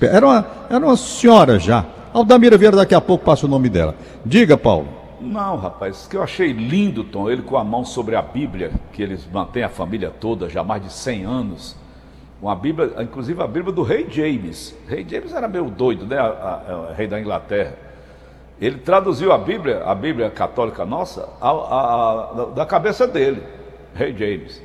era 0.00 0.26
uma, 0.26 0.46
era 0.68 0.84
uma 0.84 0.96
senhora 0.96 1.58
já. 1.58 1.84
Aldamira 2.12 2.56
Vieira, 2.56 2.76
daqui 2.76 2.94
a 2.94 3.00
pouco 3.00 3.24
passa 3.24 3.46
o 3.46 3.48
nome 3.48 3.68
dela. 3.68 3.94
Diga, 4.24 4.56
Paulo. 4.56 4.88
Não, 5.20 5.56
rapaz, 5.56 6.06
que 6.06 6.16
eu 6.16 6.22
achei 6.22 6.52
lindo, 6.52 7.02
Tom, 7.02 7.30
ele 7.30 7.42
com 7.42 7.56
a 7.56 7.64
mão 7.64 7.84
sobre 7.84 8.14
a 8.14 8.20
Bíblia, 8.22 8.70
que 8.92 9.02
eles 9.02 9.26
mantêm 9.26 9.62
a 9.62 9.68
família 9.68 10.10
toda 10.10 10.48
já 10.50 10.60
há 10.60 10.64
mais 10.64 10.82
de 10.82 10.92
100 10.92 11.24
anos. 11.24 11.76
Uma 12.42 12.54
Bíblia, 12.54 12.92
inclusive 13.00 13.42
a 13.42 13.46
Bíblia 13.46 13.72
do 13.72 13.82
rei 13.82 14.06
James. 14.10 14.76
O 14.86 14.90
rei 14.90 15.06
James 15.08 15.32
era 15.32 15.48
meio 15.48 15.70
doido, 15.70 16.04
né? 16.04 16.18
A, 16.18 16.24
a, 16.24 16.90
a, 16.90 16.94
rei 16.94 17.06
da 17.06 17.18
Inglaterra. 17.18 17.72
Ele 18.60 18.78
traduziu 18.78 19.32
a 19.32 19.38
Bíblia, 19.38 19.82
a 19.84 19.94
Bíblia 19.94 20.30
católica 20.30 20.84
nossa, 20.84 21.28
da 22.54 22.66
cabeça 22.66 23.06
dele, 23.06 23.42
rei 23.94 24.14
James. 24.16 24.62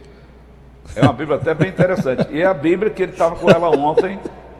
É 0.95 1.01
uma 1.01 1.13
Bíblia 1.13 1.37
até 1.37 1.53
bem 1.53 1.69
interessante. 1.69 2.27
E 2.31 2.41
é 2.41 2.45
a 2.45 2.53
Bíblia 2.53 2.91
que 2.91 3.01
ele 3.01 3.13
estava 3.13 3.35
com 3.35 3.49
ela 3.49 3.69
ontem 3.69 4.19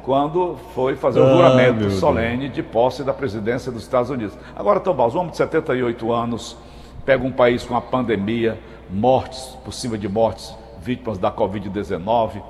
quando 0.09 0.57
foi 0.73 0.95
fazer 0.95 1.19
o 1.19 1.23
ah, 1.23 1.33
juramento 1.33 1.91
solene 1.91 2.45
Deus. 2.45 2.53
de 2.55 2.63
posse 2.63 3.03
da 3.03 3.13
presidência 3.13 3.71
dos 3.71 3.83
Estados 3.83 4.09
Unidos. 4.09 4.35
Agora, 4.55 4.79
Tom 4.79 4.95
Baus, 4.95 5.13
um 5.13 5.19
homem 5.19 5.29
de 5.29 5.37
78 5.37 6.11
anos, 6.11 6.57
pega 7.05 7.23
um 7.23 7.31
país 7.31 7.63
com 7.63 7.75
a 7.75 7.81
pandemia, 7.81 8.57
mortes, 8.89 9.55
por 9.63 9.71
cima 9.71 9.99
de 9.99 10.09
mortes, 10.09 10.51
vítimas 10.81 11.19
da 11.19 11.31
Covid-19, 11.31 12.41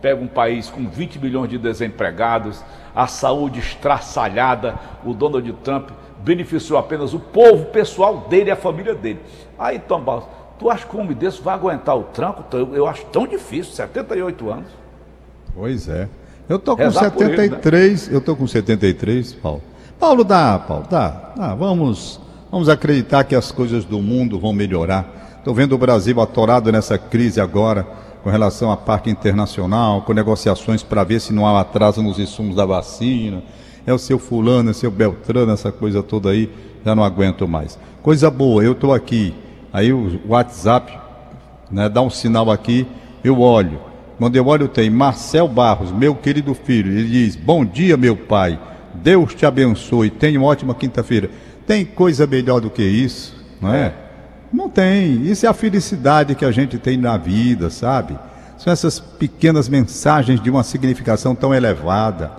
pega 0.00 0.22
um 0.22 0.28
país 0.28 0.70
com 0.70 0.86
20 0.88 1.18
milhões 1.18 1.50
de 1.50 1.58
desempregados, 1.58 2.64
a 2.94 3.08
saúde 3.08 3.58
estraçalhada, 3.58 4.78
o 5.04 5.12
Donald 5.12 5.52
Trump 5.64 5.90
beneficiou 6.20 6.78
apenas 6.78 7.14
o 7.14 7.18
povo 7.18 7.64
pessoal 7.64 8.28
dele 8.28 8.50
e 8.50 8.52
a 8.52 8.56
família 8.56 8.94
dele. 8.94 9.18
Aí, 9.58 9.80
Tom 9.80 10.02
Barros, 10.02 10.26
tu 10.56 10.70
acha 10.70 10.86
que 10.86 10.96
um 10.96 11.00
homem 11.00 11.16
desse 11.16 11.42
vai 11.42 11.54
aguentar 11.56 11.98
o 11.98 12.04
tranco? 12.04 12.44
Eu 12.72 12.86
acho 12.86 13.04
tão 13.06 13.26
difícil, 13.26 13.72
78 13.72 14.50
anos. 14.52 14.70
Pois 15.52 15.88
é. 15.88 16.08
Eu 16.48 16.58
tô 16.58 16.74
com 16.74 16.82
Rezar 16.82 17.12
73, 17.12 18.02
ele, 18.02 18.10
né? 18.10 18.16
eu 18.16 18.20
tô 18.22 18.34
com 18.34 18.46
73, 18.46 19.34
Paulo. 19.34 19.62
Paulo 20.00 20.24
dá, 20.24 20.58
Paulo, 20.58 20.86
dá. 20.88 21.32
dá. 21.36 21.54
Vamos, 21.54 22.18
vamos 22.50 22.70
acreditar 22.70 23.24
que 23.24 23.34
as 23.34 23.52
coisas 23.52 23.84
do 23.84 24.00
mundo 24.00 24.38
vão 24.38 24.54
melhorar. 24.54 25.36
Estou 25.36 25.54
vendo 25.54 25.74
o 25.74 25.78
Brasil 25.78 26.18
atorado 26.20 26.72
nessa 26.72 26.96
crise 26.96 27.38
agora 27.38 27.86
com 28.22 28.30
relação 28.30 28.70
à 28.72 28.76
parte 28.76 29.10
internacional, 29.10 30.02
com 30.02 30.14
negociações 30.14 30.82
para 30.82 31.04
ver 31.04 31.20
se 31.20 31.34
não 31.34 31.46
há 31.46 31.60
atraso 31.60 32.02
nos 32.02 32.18
insumos 32.18 32.56
da 32.56 32.64
vacina. 32.64 33.42
É 33.86 33.92
o 33.92 33.98
seu 33.98 34.18
fulano, 34.18 34.70
é 34.70 34.72
o 34.72 34.74
seu 34.74 34.90
Beltrano, 34.90 35.52
essa 35.52 35.70
coisa 35.70 36.02
toda 36.02 36.30
aí, 36.30 36.50
já 36.84 36.94
não 36.94 37.04
aguento 37.04 37.46
mais. 37.46 37.78
Coisa 38.02 38.30
boa, 38.30 38.62
eu 38.62 38.72
estou 38.72 38.94
aqui, 38.94 39.34
aí 39.72 39.92
o 39.92 40.20
WhatsApp, 40.26 40.98
né, 41.70 41.88
dá 41.88 42.00
um 42.00 42.10
sinal 42.10 42.50
aqui, 42.50 42.86
eu 43.22 43.40
olho. 43.40 43.87
Quando 44.18 44.34
eu 44.34 44.46
olho 44.46 44.66
tem 44.66 44.90
Marcel 44.90 45.46
Barros, 45.46 45.92
meu 45.92 46.14
querido 46.14 46.52
filho, 46.52 46.90
ele 46.90 47.08
diz, 47.08 47.36
bom 47.36 47.64
dia 47.64 47.96
meu 47.96 48.16
pai, 48.16 48.58
Deus 48.94 49.32
te 49.32 49.46
abençoe, 49.46 50.10
tenha 50.10 50.40
uma 50.40 50.48
ótima 50.48 50.74
quinta-feira. 50.74 51.30
Tem 51.64 51.84
coisa 51.84 52.26
melhor 52.26 52.60
do 52.60 52.68
que 52.68 52.82
isso, 52.82 53.36
não 53.60 53.72
é? 53.72 53.94
Não 54.52 54.68
tem. 54.68 55.22
Isso 55.22 55.46
é 55.46 55.48
a 55.48 55.54
felicidade 55.54 56.34
que 56.34 56.44
a 56.44 56.50
gente 56.50 56.78
tem 56.78 56.96
na 56.96 57.16
vida, 57.16 57.70
sabe? 57.70 58.18
São 58.56 58.72
essas 58.72 58.98
pequenas 58.98 59.68
mensagens 59.68 60.40
de 60.40 60.50
uma 60.50 60.64
significação 60.64 61.34
tão 61.34 61.54
elevada. 61.54 62.32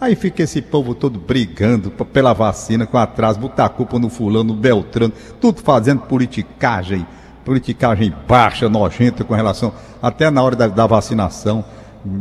Aí 0.00 0.14
fica 0.14 0.42
esse 0.42 0.62
povo 0.62 0.94
todo 0.94 1.18
brigando 1.18 1.90
pela 1.90 2.32
vacina, 2.32 2.86
com 2.86 2.98
atraso, 2.98 3.40
botar 3.40 3.68
culpa 3.70 3.98
no 3.98 4.08
fulano, 4.08 4.52
no 4.52 4.54
Beltrano, 4.54 5.12
tudo 5.40 5.60
fazendo 5.62 6.02
politicagem, 6.02 7.06
politicagem 7.44 8.12
baixa, 8.26 8.68
nojenta 8.68 9.22
com 9.24 9.34
relação, 9.34 9.72
até 10.00 10.30
na 10.30 10.42
hora 10.42 10.56
da, 10.56 10.66
da 10.66 10.86
vacinação. 10.86 11.64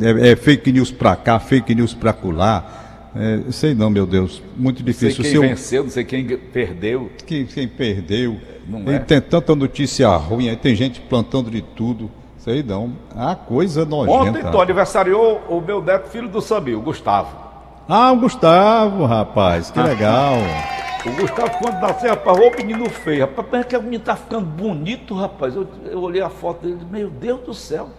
É, 0.02 0.32
é, 0.32 0.36
fake 0.36 0.72
news 0.72 0.92
pra 0.92 1.16
cá, 1.16 1.40
fake 1.40 1.76
news 1.76 1.94
pra 1.94 2.14
colar. 2.14 3.12
É, 3.16 3.52
sei 3.52 3.76
não, 3.76 3.90
meu 3.90 4.06
Deus, 4.06 4.42
muito 4.58 4.82
difícil. 4.82 5.24
Não 5.24 5.32
sei 5.32 5.40
quem 5.40 5.50
venceu, 5.50 5.84
não 5.84 5.92
sei 5.92 6.04
quem 6.04 6.38
perdeu. 6.38 7.12
Quem, 7.26 7.46
quem 7.46 7.68
perdeu. 7.68 8.38
Não 8.68 8.92
é? 8.92 9.00
Tem 9.00 9.22
tanta 9.22 9.56
notícia 9.56 10.10
ruim, 10.16 10.50
aí 10.50 10.56
tem 10.56 10.76
gente 10.76 11.00
plantando 11.02 11.52
de 11.52 11.62
tudo. 11.62 12.10
Sei 12.38 12.64
não. 12.64 12.94
A 13.16 13.36
coisa 13.36 13.86
nojenta. 13.86 14.30
Ontem, 14.30 14.40
então, 14.40 14.60
aniversariou 14.60 15.42
o 15.48 15.62
meu 15.62 15.82
neto, 15.82 16.10
filho 16.10 16.28
do 16.28 16.42
Samir, 16.42 16.78
o 16.78 16.82
Gustavo. 16.82 17.38
Ah, 17.88 18.12
o 18.12 18.18
Gustavo, 18.18 19.06
rapaz, 19.06 19.70
que 19.70 19.80
legal. 19.80 20.36
O 21.06 21.12
Gustavo, 21.12 21.52
quando 21.60 21.82
nasceu, 21.82 22.12
rapaz, 22.12 22.38
ô 22.40 22.52
menino 22.58 22.90
feio, 22.90 23.22
rapaz, 23.22 23.66
é 23.66 23.68
que 23.68 23.76
o 23.76 23.84
menino 23.84 24.04
tá 24.04 24.16
ficando 24.16 24.46
bonito, 24.46 25.14
rapaz. 25.14 25.54
Eu, 25.56 25.68
eu 25.86 26.02
olhei 26.02 26.22
a 26.22 26.30
foto 26.30 26.66
dele, 26.66 26.80
meu 26.90 27.10
Deus 27.10 27.42
do 27.42 27.54
céu. 27.54 27.90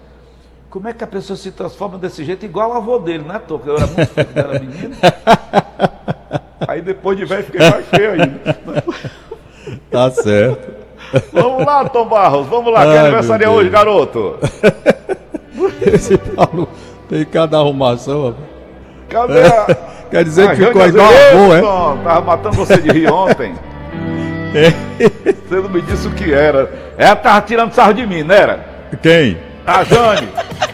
Como 0.71 0.89
é 0.89 0.93
que 0.93 1.05
a 1.05 1.07
pessoa 1.07 1.37
se 1.37 1.53
transforma 1.53 1.99
desse 1.99 2.25
jeito 2.25 2.45
igual 2.45 2.71
o 2.71 2.73
avô 2.73 2.99
dele, 2.99 3.25
né, 3.25 3.41
Tô? 3.47 3.61
Eu 3.65 3.77
era 3.77 3.87
muito 3.87 4.07
feio, 4.07 4.29
era 4.35 4.59
menino. 4.59 4.97
Aí 6.67 6.81
depois 6.81 7.17
de 7.17 7.25
velho 7.25 7.45
fiquei 7.45 7.71
mais 7.71 7.87
feio 7.89 8.13
ainda. 8.13 8.59
Tá 9.91 10.11
certo. 10.11 10.73
Vamos 11.33 11.65
lá, 11.65 11.89
Tom 11.89 12.07
Barros, 12.07 12.47
vamos 12.49 12.73
lá. 12.73 12.81
Ai, 12.81 12.91
que 12.91 12.99
aniversário 12.99 13.47
é 13.47 13.49
hoje, 13.49 13.71
garoto? 13.71 14.39
Esse 15.81 16.19
Paulo 16.19 16.69
tem 17.09 17.25
cada 17.25 17.59
arrumação, 17.59 18.35
Cadê 19.09 19.43
a... 19.43 19.67
Quer 20.15 20.23
dizer 20.23 20.51
que 20.51 20.65
ficou 20.65 20.87
igual 20.87 21.09
avô, 21.09 21.55
é? 21.57 21.61
Tava 22.05 22.21
matando 22.21 22.55
você 22.55 22.77
de 22.77 22.89
rir 22.89 23.11
ontem. 23.11 23.53
É. 24.57 24.71
Você 25.49 25.57
não 25.57 25.69
me 25.69 25.83
disse 25.83 26.07
o 26.07 26.13
que 26.13 26.33
era. 26.33 26.73
Ela 26.97 27.17
tava 27.17 27.41
tirando 27.41 27.73
sarro 27.73 27.93
de 27.93 28.07
mim, 28.07 28.23
não 28.23 28.37
era? 28.37 28.65
Quem? 29.03 29.37
A 29.67 29.83
Jane. 29.83 30.29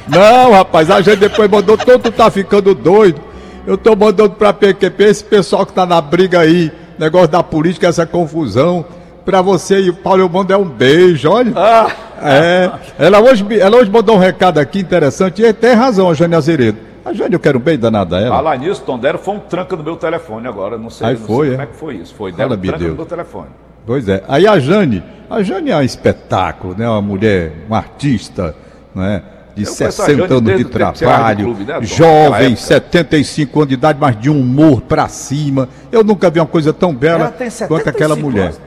Não, 0.06 0.52
rapaz, 0.52 0.90
a 0.90 1.00
gente 1.00 1.16
depois 1.16 1.50
mandou, 1.50 1.78
todo 1.78 2.12
tá 2.12 2.30
ficando 2.30 2.74
doido. 2.74 3.22
Eu 3.66 3.78
tô 3.78 3.96
mandando 3.96 4.34
pra 4.34 4.52
PQP 4.52 5.04
esse 5.04 5.24
pessoal 5.24 5.64
que 5.64 5.72
tá 5.72 5.86
na 5.86 5.98
briga 5.98 6.40
aí, 6.40 6.70
negócio 6.98 7.28
da 7.28 7.42
política, 7.42 7.86
essa 7.86 8.04
confusão. 8.04 8.84
Pra 9.24 9.40
você 9.40 9.80
e 9.80 9.88
o 9.88 9.94
Paulo, 9.94 10.20
eu 10.20 10.28
mando 10.28 10.52
é 10.52 10.58
um 10.58 10.68
beijo, 10.68 11.30
olha. 11.30 11.54
Ah. 11.56 11.90
É. 12.22 12.70
Ela 12.98 13.18
hoje, 13.18 13.46
ela 13.58 13.78
hoje 13.78 13.90
mandou 13.90 14.16
um 14.16 14.18
recado 14.18 14.58
aqui 14.58 14.80
interessante 14.80 15.42
e 15.42 15.50
tem 15.54 15.72
razão, 15.72 16.10
a 16.10 16.12
Jane 16.12 16.34
Azeredo. 16.34 16.89
A 17.04 17.12
Jane, 17.12 17.32
eu 17.32 17.40
quero 17.40 17.58
um 17.58 17.62
beijo 17.62 17.80
danado 17.80 18.14
a 18.14 18.20
ela. 18.20 18.36
Falar 18.36 18.58
nisso, 18.58 18.82
Tom, 18.84 18.98
deram 18.98 19.18
foi 19.18 19.34
um 19.34 19.40
tranca 19.40 19.76
no 19.76 19.82
meu 19.82 19.96
telefone 19.96 20.46
agora, 20.46 20.76
não 20.76 20.90
sei, 20.90 21.08
aí 21.08 21.14
não 21.14 21.26
foi, 21.26 21.46
sei 21.46 21.54
é? 21.54 21.56
como 21.56 21.62
é 21.62 21.66
que 21.66 21.76
foi 21.76 21.94
isso. 21.96 22.14
Foi, 22.14 22.32
deram 22.32 22.54
um 22.54 22.58
tranca 22.58 22.78
Deus. 22.78 22.90
no 22.90 22.96
meu 22.96 23.06
telefone. 23.06 23.48
Pois 23.86 24.08
é. 24.08 24.22
Aí 24.28 24.46
a 24.46 24.58
Jane, 24.58 25.02
a 25.28 25.42
Jane 25.42 25.70
é 25.70 25.76
um 25.76 25.82
espetáculo, 25.82 26.74
né? 26.76 26.88
Uma 26.88 27.00
mulher, 27.00 27.52
uma 27.66 27.78
artista, 27.78 28.54
né? 28.94 29.22
de 29.54 29.66
60 29.66 30.34
anos 30.34 30.56
de 30.56 30.64
trabalho, 30.64 31.44
clube, 31.44 31.64
né, 31.64 31.82
jovem, 31.82 32.56
75 32.56 33.58
anos 33.58 33.68
de 33.68 33.74
idade, 33.74 33.98
mas 34.00 34.18
de 34.18 34.30
um 34.30 34.40
humor 34.40 34.80
para 34.80 35.08
cima. 35.08 35.68
Eu 35.90 36.04
nunca 36.04 36.30
vi 36.30 36.40
uma 36.40 36.46
coisa 36.46 36.72
tão 36.72 36.94
bela 36.94 37.34
quanto 37.66 37.88
aquela 37.88 38.16
mulher. 38.16 38.48
Anos, 38.48 38.60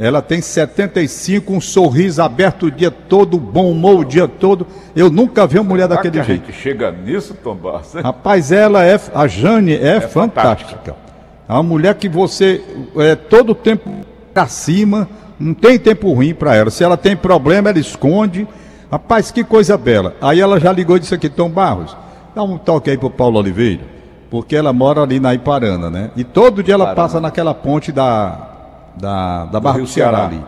ela 0.00 0.22
tem 0.22 0.40
75, 0.40 1.52
um 1.52 1.60
sorriso 1.60 2.22
aberto 2.22 2.66
o 2.66 2.70
dia 2.70 2.90
todo, 2.90 3.38
bom 3.38 3.70
humor 3.70 4.00
o 4.00 4.04
dia 4.04 4.26
todo. 4.26 4.66
Eu 4.96 5.10
nunca 5.10 5.46
vi 5.46 5.58
uma 5.58 5.68
mulher 5.68 5.88
Será 5.88 5.96
daquele 5.96 6.22
jeito. 6.24 6.42
A 6.42 6.46
gente 6.46 6.58
chega 6.58 6.90
nisso, 6.90 7.36
Tom 7.42 7.54
Barça? 7.54 8.00
Rapaz, 8.02 8.50
ela 8.50 8.84
é, 8.84 8.98
a 9.14 9.26
Jane 9.26 9.74
é, 9.74 9.96
é 9.96 10.00
fantástica. 10.00 10.70
fantástica. 10.70 10.96
É 11.48 11.52
uma 11.52 11.62
mulher 11.62 11.94
que 11.94 12.08
você 12.08 12.62
é 12.96 13.14
todo 13.14 13.54
tempo 13.54 13.90
para 14.32 14.46
cima, 14.46 15.08
não 15.38 15.52
tem 15.52 15.78
tempo 15.78 16.12
ruim 16.12 16.34
para 16.34 16.56
ela. 16.56 16.70
Se 16.70 16.82
ela 16.82 16.96
tem 16.96 17.16
problema, 17.16 17.68
ela 17.70 17.78
esconde 17.78 18.48
Rapaz, 18.90 19.30
que 19.30 19.44
coisa 19.44 19.78
bela. 19.78 20.16
Aí 20.20 20.40
ela 20.40 20.58
já 20.58 20.72
ligou 20.72 20.96
e 20.96 21.00
disse 21.00 21.14
aqui, 21.14 21.28
Tom 21.28 21.48
Barros, 21.48 21.96
dá 22.34 22.42
um 22.42 22.58
toque 22.58 22.90
aí 22.90 22.98
pro 22.98 23.08
Paulo 23.08 23.38
Oliveira, 23.38 23.82
porque 24.28 24.56
ela 24.56 24.72
mora 24.72 25.00
ali 25.02 25.20
na 25.20 25.32
Iparana, 25.32 25.88
né? 25.88 26.10
E 26.16 26.24
todo 26.24 26.60
dia 26.60 26.74
ela 26.74 26.92
passa 26.92 27.20
naquela 27.20 27.54
ponte 27.54 27.92
da, 27.92 28.49
da, 28.96 29.46
da 29.46 29.60
Barra 29.60 29.78
do, 29.78 29.84
do 29.84 29.88
Ceará, 29.88 30.26
ali. 30.26 30.42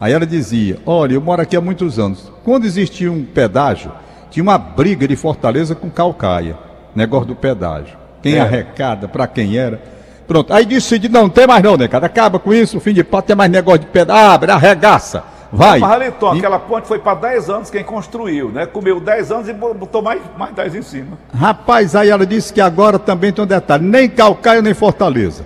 Aí 0.00 0.12
ela 0.12 0.26
dizia, 0.26 0.78
olha, 0.84 1.14
eu 1.14 1.20
moro 1.20 1.40
aqui 1.40 1.56
há 1.56 1.60
muitos 1.60 1.98
anos. 1.98 2.30
Quando 2.44 2.64
existia 2.64 3.10
um 3.10 3.24
pedágio, 3.24 3.92
tinha 4.30 4.42
uma 4.42 4.58
briga 4.58 5.06
de 5.06 5.16
Fortaleza 5.16 5.74
com 5.74 5.88
Calcaia, 5.88 6.58
negócio 6.94 7.26
do 7.26 7.34
pedágio. 7.34 7.96
Quem 8.22 8.34
é. 8.34 8.40
arrecada, 8.40 9.08
para 9.08 9.26
quem 9.26 9.56
era. 9.56 9.80
Pronto, 10.26 10.52
aí 10.52 10.64
disse, 10.64 10.98
não, 11.08 11.22
não 11.22 11.28
tem 11.28 11.46
mais 11.46 11.62
não, 11.62 11.76
né, 11.76 11.86
cara? 11.86 12.06
Acaba 12.06 12.38
com 12.38 12.52
isso, 12.52 12.80
fim 12.80 12.94
de 12.94 13.04
papo, 13.04 13.28
tem 13.28 13.36
mais 13.36 13.50
negócio 13.50 13.80
de 13.80 13.86
pedágio, 13.86 14.30
abre, 14.30 14.50
arregaça. 14.50 15.22
Vai. 15.52 15.78
Mas, 15.78 15.90
Haliton, 15.92 16.34
e... 16.34 16.38
aquela 16.38 16.58
ponte 16.58 16.88
foi 16.88 16.98
para 16.98 17.14
10 17.14 17.48
anos 17.48 17.70
quem 17.70 17.84
construiu, 17.84 18.50
né? 18.50 18.66
Comeu 18.66 18.98
10 18.98 19.30
anos 19.30 19.48
e 19.48 19.52
botou 19.52 20.02
mais, 20.02 20.20
mais 20.36 20.52
10 20.52 20.74
em 20.74 20.82
cima. 20.82 21.18
Rapaz, 21.32 21.94
aí 21.94 22.08
ela 22.08 22.26
disse 22.26 22.52
que 22.52 22.60
agora 22.60 22.98
também 22.98 23.32
tem 23.32 23.44
um 23.44 23.46
detalhe: 23.46 23.86
nem 23.86 24.08
Calcaia 24.08 24.60
nem 24.60 24.74
Fortaleza. 24.74 25.44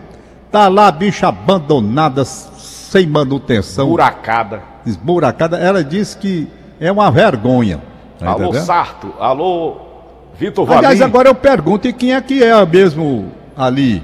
Tá 0.50 0.68
lá 0.68 0.88
a 0.88 0.92
bicha 0.92 1.28
abandonada, 1.28 2.24
sem 2.24 3.06
manutenção. 3.06 3.88
Buracada. 3.88 4.62
Esburacada. 4.86 5.58
Ela 5.58 5.84
disse 5.84 6.16
que 6.16 6.48
é 6.80 6.90
uma 6.90 7.10
vergonha. 7.10 7.82
Tá 8.18 8.30
alô, 8.30 8.44
entendendo? 8.44 8.64
Sarto. 8.64 9.12
Alô, 9.20 9.76
Vitor 10.34 10.64
Valim. 10.64 10.78
Aliás, 10.78 11.02
agora 11.02 11.28
eu 11.28 11.34
pergunto: 11.34 11.86
e 11.86 11.92
quem 11.92 12.14
é 12.14 12.20
que 12.20 12.42
é 12.42 12.64
mesmo 12.64 13.30
ali? 13.56 14.00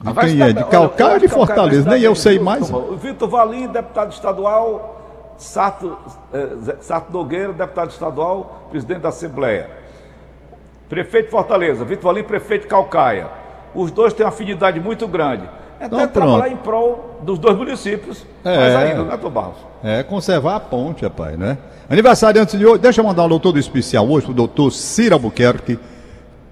De 0.00 0.10
ah, 0.10 0.14
quem 0.14 0.40
é? 0.40 0.52
De 0.52 0.64
Calcaia 0.64 1.14
ou 1.14 1.20
de 1.20 1.28
Fortaleza? 1.28 1.90
Nem 1.90 2.02
eu 2.02 2.14
sei 2.14 2.38
mais. 2.38 2.70
Vitor 3.00 3.28
Valim, 3.28 3.68
deputado 3.68 4.12
estadual, 4.12 5.00
Sato, 5.36 5.96
eh, 6.32 6.76
Sato 6.80 7.12
Nogueira, 7.12 7.52
deputado 7.52 7.90
estadual, 7.90 8.68
presidente 8.70 9.00
da 9.00 9.08
Assembleia. 9.10 9.70
Prefeito 10.88 11.26
de 11.26 11.30
Fortaleza, 11.30 11.84
Vitor 11.84 12.12
Valim, 12.12 12.24
prefeito 12.24 12.62
de 12.62 12.68
Calcaia. 12.68 13.43
Os 13.74 13.90
dois 13.90 14.12
têm 14.12 14.24
uma 14.24 14.30
afinidade 14.30 14.78
muito 14.80 15.06
grande. 15.08 15.48
É 15.80 15.86
então, 15.86 16.06
trabalhar 16.08 16.48
em 16.48 16.56
prol 16.56 17.18
dos 17.22 17.38
dois 17.38 17.56
municípios, 17.56 18.24
é, 18.44 18.56
mais 18.56 18.76
ainda, 18.76 19.02
né, 19.04 19.16
Barros? 19.16 19.56
É, 19.82 20.02
conservar 20.02 20.56
a 20.56 20.60
ponte, 20.60 21.04
rapaz, 21.04 21.36
né? 21.36 21.58
Aniversário 21.88 22.40
antes 22.40 22.58
de 22.58 22.64
hoje, 22.64 22.78
deixa 22.78 23.00
eu 23.00 23.04
mandar 23.04 23.24
um 23.24 23.28
doutor 23.28 23.56
especial 23.58 24.08
hoje 24.08 24.26
pro 24.26 24.34
doutor 24.34 24.70
Ciro 24.70 25.14
Albuquerque, 25.14 25.78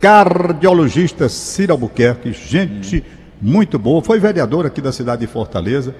cardiologista 0.01 1.29
Ciro 1.29 1.73
Albuquerque, 1.73 2.33
gente... 2.33 2.99
Hum 3.19 3.23
muito 3.43 3.77
boa. 3.77 4.01
Foi 4.01 4.21
vereador 4.21 4.65
aqui 4.65 4.81
da 4.81 4.93
cidade 4.93 5.23
de 5.23 5.27
Fortaleza. 5.27 5.93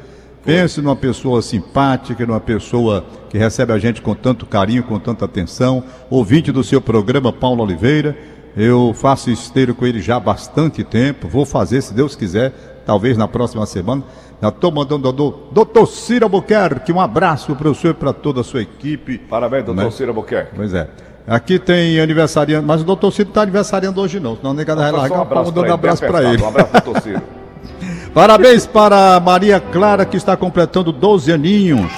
Pense 0.45 0.81
numa 0.81 0.95
pessoa 0.95 1.43
simpática, 1.43 2.25
numa 2.25 2.41
pessoa 2.41 3.05
que 3.29 3.37
recebe 3.37 3.73
a 3.73 3.79
gente 3.79 4.01
com 4.01 4.15
tanto 4.15 4.47
carinho, 4.47 4.85
com 4.85 4.99
tanta 4.99 5.25
atenção. 5.25 5.83
Ouvinte 6.09 6.53
do 6.53 6.63
seu 6.63 6.81
programa, 6.81 7.33
Paulo 7.33 7.65
Oliveira. 7.65 8.17
Eu 8.57 8.93
faço 8.95 9.31
esteiro 9.31 9.75
com 9.75 9.87
ele 9.87 10.01
já 10.01 10.17
há 10.17 10.21
bastante 10.21 10.85
tempo. 10.85 11.29
Vou 11.29 11.47
fazer, 11.47 11.81
se 11.81 11.95
Deus 11.95 12.15
quiser, 12.15 12.53
talvez 12.85 13.17
na 13.17 13.27
próxima 13.27 13.65
semana. 13.67 14.03
Já 14.41 14.49
estou 14.49 14.73
mandando 14.73 15.07
ao 15.07 15.13
doutor, 15.13 15.87
Ciro 15.87 16.27
Albuquerque. 16.27 16.93
Um 16.93 17.01
abraço 17.01 17.55
para 17.55 17.71
o 17.71 17.75
senhor 17.75 17.95
e 17.95 17.97
para 17.97 18.13
toda 18.13 18.41
a 18.41 18.45
sua 18.45 18.63
equipe. 18.63 19.17
Parabéns, 19.19 19.65
doutor 19.65 19.85
né? 19.85 19.91
Ciro 19.91 20.11
Albuquerque. 20.11 20.53
Pois 20.55 20.75
é. 20.75 20.89
Aqui 21.27 21.59
tem 21.59 22.01
aniversariante, 22.01 22.67
mas 22.67 22.81
o 22.81 22.85
doutor 22.85 23.13
Ciro 23.13 23.29
está 23.29 23.43
aniversariando 23.43 24.01
hoje 24.01 24.19
não, 24.19 24.37
senão 24.37 24.53
negado 24.53 24.81
vai 24.81 24.91
largar, 24.91 25.19
um 25.19 25.23
abraço 25.23 25.53
dando 25.53 25.65
pra 25.67 25.75
abraço 25.75 26.05
ele, 26.05 26.13
para 26.13 26.25
ele. 26.25 26.43
Um 26.43 26.49
abraço, 26.49 26.73
doutor 26.73 27.01
Ciro. 27.01 27.23
Parabéns 28.13 28.67
para 28.67 29.21
Maria 29.21 29.61
Clara, 29.61 30.05
que 30.05 30.17
está 30.17 30.37
completando 30.37 30.91
12 30.91 31.33
aninhos. 31.33 31.91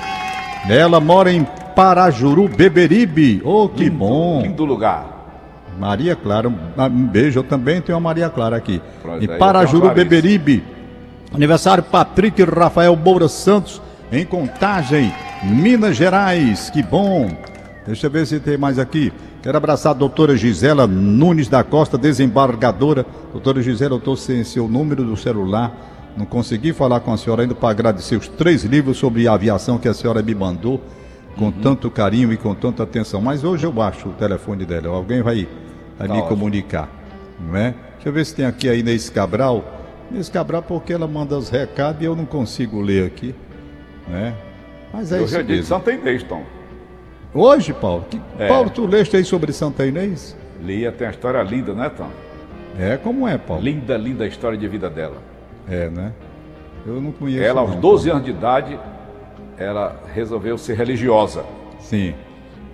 Ela 0.68 1.00
mora 1.00 1.32
em 1.32 1.44
Parajuru, 1.74 2.48
Beberibe. 2.48 3.40
Oh, 3.44 3.68
que 3.68 3.88
bom. 3.88 4.42
Lindo 4.42 4.64
lugar. 4.64 5.13
Maria 5.78 6.14
Clara, 6.16 6.48
um 6.48 6.54
um 6.78 7.06
beijo. 7.06 7.38
Eu 7.40 7.44
também 7.44 7.80
tenho 7.80 7.96
a 7.96 8.00
Maria 8.00 8.28
Clara 8.30 8.56
aqui. 8.56 8.80
Pronto, 9.02 9.24
Em 9.24 9.30
aí 9.30 9.38
Parajuru, 9.38 9.87
eu 9.87 9.90
tenho 9.90 9.92
a 9.92 9.94
Clarice. 9.94 10.08
Beberibe. 10.38 10.64
Aniversário 11.32 11.82
Patrick 11.82 12.42
Rafael 12.44 12.94
Moura 12.94 13.28
Santos, 13.28 13.82
em 14.12 14.24
Contagem, 14.24 15.12
Minas 15.42 15.96
Gerais. 15.96 16.70
Que 16.70 16.82
bom. 16.82 17.28
Deixa 17.87 18.06
eu 18.06 18.10
ver 18.10 18.26
se 18.26 18.38
tem 18.38 18.56
mais 18.56 18.78
aqui. 18.78 19.12
Quero 19.42 19.58
abraçar 19.58 19.90
a 19.90 19.94
doutora 19.94 20.37
Gisela 20.37 20.87
Nunes 20.87 21.48
da 21.48 21.62
Costa, 21.62 21.98
desembargadora. 21.98 23.04
Doutora 23.32 23.60
Gisela, 23.60 23.94
eu 23.94 23.98
estou 23.98 24.16
sem 24.16 24.42
seu 24.44 24.66
número 24.68 25.04
do 25.04 25.16
celular. 25.16 25.72
Não 26.16 26.24
consegui 26.24 26.72
falar 26.72 27.00
com 27.00 27.12
a 27.12 27.16
senhora 27.16 27.42
ainda 27.42 27.54
para 27.54 27.68
agradecer 27.70 28.16
os 28.16 28.28
três 28.28 28.62
livros 28.64 28.96
sobre 28.96 29.26
aviação 29.28 29.76
que 29.76 29.88
a 29.88 29.92
senhora 29.92 30.22
me 30.22 30.34
mandou 30.34 30.80
com 31.36 31.50
tanto 31.50 31.90
carinho 31.90 32.32
e 32.32 32.36
com 32.36 32.54
tanta 32.54 32.82
atenção. 32.82 33.20
Mas 33.20 33.44
hoje 33.44 33.66
eu 33.66 33.82
acho 33.82 34.08
o 34.08 34.12
telefone 34.12 34.64
dela. 34.64 34.88
Alguém 34.88 35.22
vai, 35.22 35.48
vai 35.98 36.06
Tá 36.08 36.14
me 36.14 36.20
ótimo. 36.20 36.28
comunicar, 36.36 36.88
não 37.40 37.56
é? 37.56 37.74
Deixa 37.94 38.08
eu 38.08 38.12
ver 38.12 38.24
se 38.26 38.34
tem 38.34 38.44
aqui 38.46 38.68
a 38.68 38.74
Inês 38.74 39.08
Cabral. 39.10 39.64
Inês 40.10 40.28
Cabral, 40.28 40.62
porque 40.62 40.92
ela 40.92 41.06
manda 41.08 41.36
os 41.36 41.48
recados 41.48 42.00
e 42.02 42.04
eu 42.04 42.14
não 42.16 42.26
consigo 42.26 42.80
ler 42.80 43.06
aqui, 43.06 43.34
né? 44.08 44.34
Mas 44.92 45.10
é 45.12 45.18
Eu 45.18 45.24
isso 45.24 45.34
já 45.34 45.40
disse 45.42 45.52
mesmo. 45.52 45.66
Santa 45.66 45.92
Inês, 45.92 46.22
Tom. 46.22 46.42
Hoje, 47.32 47.72
Paulo, 47.72 48.04
que, 48.08 48.20
É. 48.38 48.46
Paulo, 48.46 48.70
tu 48.70 48.86
leste 48.86 49.16
aí 49.16 49.24
sobre 49.24 49.52
Santa 49.52 49.84
Inês? 49.86 50.36
Lia 50.62 50.92
tem 50.92 51.06
uma 51.06 51.10
história 51.12 51.42
linda, 51.42 51.74
né, 51.74 51.88
Tom? 51.90 52.08
É, 52.78 52.96
como 52.96 53.26
é, 53.26 53.36
Paulo? 53.38 53.62
Linda, 53.62 53.96
linda 53.96 54.24
a 54.24 54.26
história 54.26 54.56
de 54.58 54.66
vida 54.68 54.88
dela. 54.90 55.16
É, 55.68 55.88
né? 55.88 56.12
Eu 56.86 57.00
não 57.00 57.10
conheço. 57.12 57.42
Ela, 57.42 57.60
aos 57.62 57.70
não, 57.70 57.80
12 57.80 58.04
Paulo. 58.08 58.16
anos 58.24 58.24
de 58.32 58.38
idade, 58.38 58.78
ela 59.58 60.00
resolveu 60.12 60.56
ser 60.58 60.74
religiosa. 60.76 61.44
Sim. 61.80 62.14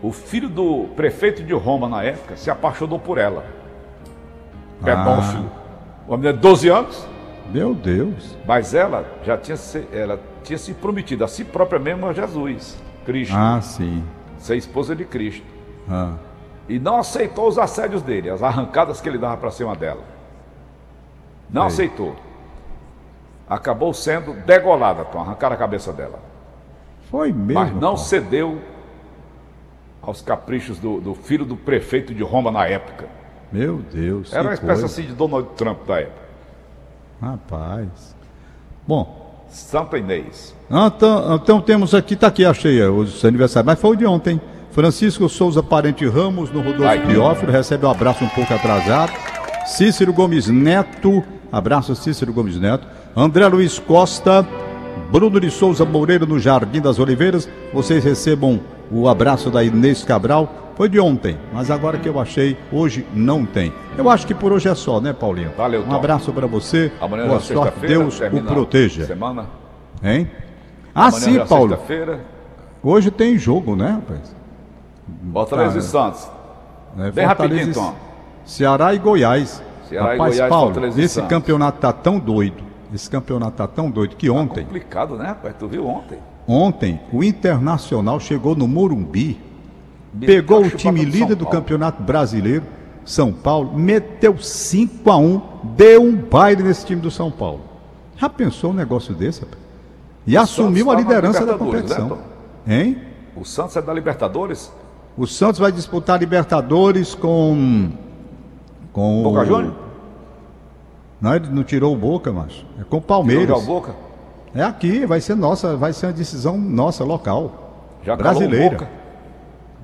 O 0.03 0.13
filho 0.13 0.49
do 0.49 0.89
prefeito 0.97 1.43
de 1.43 1.53
Roma 1.53 1.89
na 1.89 2.03
época 2.03 2.37
se 2.37 2.51
apaixonou 2.51 2.99
por 2.99 3.19
ela. 3.19 3.45
Ah. 4.81 4.85
Pedófilo. 4.85 5.51
Uma 6.09 6.17
menina 6.17 6.33
de 6.35 6.41
12 6.41 6.69
anos, 6.69 7.07
Meu 7.53 7.75
Deus. 7.75 8.37
mas 8.47 8.75
ela 8.75 9.05
já 9.25 9.37
tinha 9.37 9.57
se, 9.57 9.87
ela 9.93 10.19
tinha 10.43 10.59
se 10.59 10.73
prometido 10.75 11.23
a 11.25 11.29
si 11.29 11.45
própria 11.45 11.79
mesmo 11.79 12.07
a 12.09 12.13
Jesus, 12.13 12.77
Cristo, 13.05 13.35
Ah, 13.37 13.61
sim. 13.61 14.03
ser 14.39 14.57
esposa 14.57 14.97
de 14.97 15.05
Cristo. 15.05 15.47
Ah. 15.89 16.15
E 16.69 16.79
não 16.79 16.97
aceitou 16.99 17.47
os 17.49 17.59
assédios 17.59 18.01
dele, 18.03 18.31
as 18.31 18.43
arrancadas 18.43 19.01
que 19.01 19.09
ele 19.09 19.19
dava 19.19 19.37
para 19.37 19.51
cima 19.51 19.75
dela. 19.77 20.03
Não 21.51 21.69
Sei. 21.69 21.87
aceitou. 21.87 22.17
Acabou 23.49 23.93
sendo 23.93 24.33
degolada, 24.47 25.05
Tom, 25.05 25.21
arrancaram 25.21 25.55
a 25.55 25.59
cabeça 25.59 25.93
dela. 25.93 26.21
Foi 27.11 27.33
mesmo. 27.33 27.55
Mas 27.55 27.73
não 27.73 27.81
Paulo. 27.81 27.99
cedeu 27.99 28.61
aos 30.01 30.23
caprichos 30.23 30.79
do, 30.79 31.01
do 31.01 31.15
filho 31.15 31.45
do 31.45 31.57
prefeito 31.57 32.15
de 32.15 32.23
Roma 32.23 32.51
na 32.51 32.67
época. 32.67 33.07
Meu 33.53 33.79
Deus. 33.93 34.33
Era 34.33 34.45
uma 34.45 34.55
espécie 34.55 34.81
coisa. 34.81 34.87
assim 34.87 35.03
de 35.03 35.13
Donald 35.13 35.49
Trump 35.57 35.87
da 35.87 36.01
época. 36.01 36.21
Rapaz. 37.21 38.15
Bom, 38.87 39.45
Santa 39.49 39.99
Inês. 39.99 40.55
então, 40.71 41.35
então 41.35 41.61
temos 41.61 41.95
aqui, 41.95 42.17
tá 42.17 42.29
aqui, 42.29 42.45
achei 42.45 42.81
é, 42.81 42.89
os 42.89 43.25
aniversários, 43.25 43.67
mas 43.67 43.81
foi 43.81 43.91
o 43.91 43.97
de 43.97 44.07
ontem. 44.07 44.41
Francisco 44.71 45.29
Souza 45.29 45.63
Parente 45.63 46.07
Ramos, 46.07 46.51
no 46.51 46.61
Rodolfo 46.61 46.85
Vai. 46.85 47.05
Teófilo, 47.05 47.51
recebe 47.51 47.85
um 47.85 47.91
abraço 47.91 48.25
um 48.25 48.29
pouco 48.29 48.55
atrasado. 48.55 49.13
Cícero 49.67 50.13
Gomes 50.13 50.47
Neto, 50.49 51.23
abraço 51.51 51.95
Cícero 51.97 52.33
Gomes 52.33 52.57
Neto. 52.59 52.87
André 53.17 53.47
Luiz 53.49 53.81
Costa, 53.81 54.47
Bruno 55.11 55.41
de 55.41 55.51
Souza 55.51 55.85
Moreira, 55.85 56.25
no 56.25 56.39
Jardim 56.39 56.81
das 56.81 56.99
Oliveiras. 56.99 57.49
Vocês 57.73 58.05
recebam 58.05 58.61
o 58.91 59.09
abraço 59.09 59.51
da 59.51 59.63
Inês 59.65 60.05
Cabral. 60.05 60.55
Foi 60.77 60.89
de 60.89 60.99
ontem, 60.99 61.37
mas 61.53 61.71
agora 61.71 61.99
que 61.99 62.09
eu 62.09 62.19
achei, 62.19 62.57
hoje 62.73 63.05
não 63.13 63.45
tem. 63.45 63.73
Eu 63.99 64.09
acho 64.09 64.27
que 64.27 64.35
por 64.35 64.51
hoje 64.53 64.69
é 64.69 64.75
só, 64.75 64.99
né, 65.01 65.13
Paulinho? 65.13 65.51
Valeu, 65.57 65.83
Um 65.83 65.89
Tom. 65.89 65.95
abraço 65.97 66.33
para 66.33 66.47
você. 66.47 66.91
Amanhã 67.01 67.27
Boa 67.27 67.37
é 67.37 67.41
sorte, 67.41 67.55
sexta-feira. 67.65 67.99
Deus 67.99 68.21
o 68.21 68.43
proteja. 68.45 69.05
Semana. 69.05 69.47
Hein? 70.03 70.31
Ah, 70.95 71.09
Amanhã 71.09 71.21
sim, 71.21 71.39
é 71.39 71.45
Paulo. 71.45 71.79
Hoje 72.83 73.11
tem 73.11 73.37
jogo, 73.37 73.77
né, 73.77 73.91
rapaz? 73.91 74.35
Fortaleza 75.33 75.79
e 75.79 75.83
Santos. 75.83 76.31
É, 76.99 77.11
Bem 77.11 77.27
rapidinho, 77.27 77.71
e- 77.71 77.75
Tom. 77.75 77.95
Ceará 78.45 78.95
e 78.95 78.99
Goiás. 78.99 79.63
Ceará 79.89 80.15
e 80.15 80.19
rapaz, 80.19 80.35
Goiás, 80.37 80.49
Paulo, 80.51 80.75
e 80.97 81.03
esse 81.03 81.21
campeonato 81.23 81.79
tá 81.79 81.93
tão 81.93 82.19
doido. 82.19 82.70
Esse 82.93 83.09
campeonato 83.09 83.57
tá 83.57 83.67
tão 83.67 83.91
doido 83.91 84.17
que 84.17 84.29
ontem, 84.29 84.65
Complicado, 84.65 85.17
né, 85.17 85.27
rapaz? 85.27 85.55
Tu 85.59 85.69
viu 85.69 85.87
ontem? 85.87 86.19
ontem, 86.47 87.01
o 87.13 87.23
Internacional 87.23 88.19
chegou 88.19 88.57
no 88.57 88.67
Morumbi, 88.67 89.41
Meteu 90.13 90.27
pegou 90.37 90.65
o 90.65 90.71
time 90.71 91.05
líder 91.05 91.37
do. 91.37 91.47
Campeonato 91.47 92.03
Brasileiro, 92.03 92.65
São 93.05 93.33
Paulo, 93.33 93.79
meteu 93.79 94.37
5 94.39 95.11
a 95.11 95.17
1 95.17 95.41
deu 95.77 96.03
um 96.03 96.17
baile 96.17 96.63
nesse 96.65 96.85
time 96.85 97.01
do 97.01 97.11
São 97.11 97.31
Paulo. 97.31 97.61
Já 98.17 98.29
pensou 98.29 98.71
um 98.71 98.75
negócio 98.75 99.15
desse, 99.15 99.41
rapaz? 99.43 99.61
E 100.27 100.37
assumiu 100.37 100.87
tá 100.87 100.93
a 100.93 100.97
liderança 100.97 101.47
da 101.47 101.53
né, 101.53 101.59
competição. 101.59 102.19
Hein? 102.67 102.99
O 103.37 103.45
Santos 103.45 103.77
é 103.77 103.83
da 103.83 103.95
Libertadores. 103.95 104.71
O 105.17 105.27
Santos 105.27 105.59
vai 105.59 105.73
disputar 105.73 106.19
Libertadores 106.19 107.15
com. 107.15 107.91
com 108.93 109.23
Boca 109.23 109.41
o- 109.43 109.45
Júnior? 109.47 109.75
Não, 111.21 111.35
ele 111.35 111.49
não 111.51 111.63
tirou 111.63 111.93
o 111.93 111.97
Boca, 111.97 112.33
macho. 112.33 112.65
É 112.81 112.85
com 112.85 112.97
o 112.97 113.01
Tirou 113.01 113.03
Palmeiras. 113.03 113.49
já 113.49 113.57
o 113.57 113.63
Boca. 113.63 113.95
É 114.55 114.63
aqui, 114.63 115.05
vai 115.07 115.21
ser 115.21 115.37
nossa, 115.37 115.77
vai 115.77 115.93
ser 115.93 116.07
uma 116.07 116.13
decisão 116.13 116.57
nossa, 116.57 117.05
local. 117.05 117.99
Já 118.03 118.17
calou 118.17 118.33
o 118.33 118.37
brasileira. 118.39 118.71
Boca. 118.71 118.89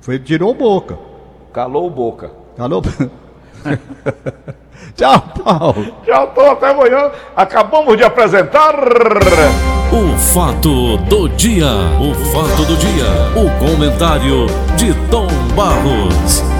Foi, 0.01 0.19
tirou 0.19 0.51
o 0.51 0.55
Boca. 0.55 0.97
Calou 1.53 1.87
o 1.87 1.89
Boca. 1.89 2.31
Calou? 2.55 2.81
Tchau, 4.95 5.23
Paulo. 5.43 5.85
Tchau, 6.05 6.31
Tom. 6.33 6.51
Até 6.51 6.69
amanhã. 6.69 7.11
Acabamos 7.35 7.97
de 7.97 8.03
apresentar... 8.03 8.75
O 9.89 10.17
fato 10.17 10.97
do 11.09 11.29
dia. 11.29 11.67
O 11.99 12.13
fato 12.31 12.65
do 12.65 12.75
dia. 12.75 13.05
O 13.35 13.49
comentário 13.59 14.47
de 14.75 14.93
Tom 15.09 15.27
Barros. 15.55 16.56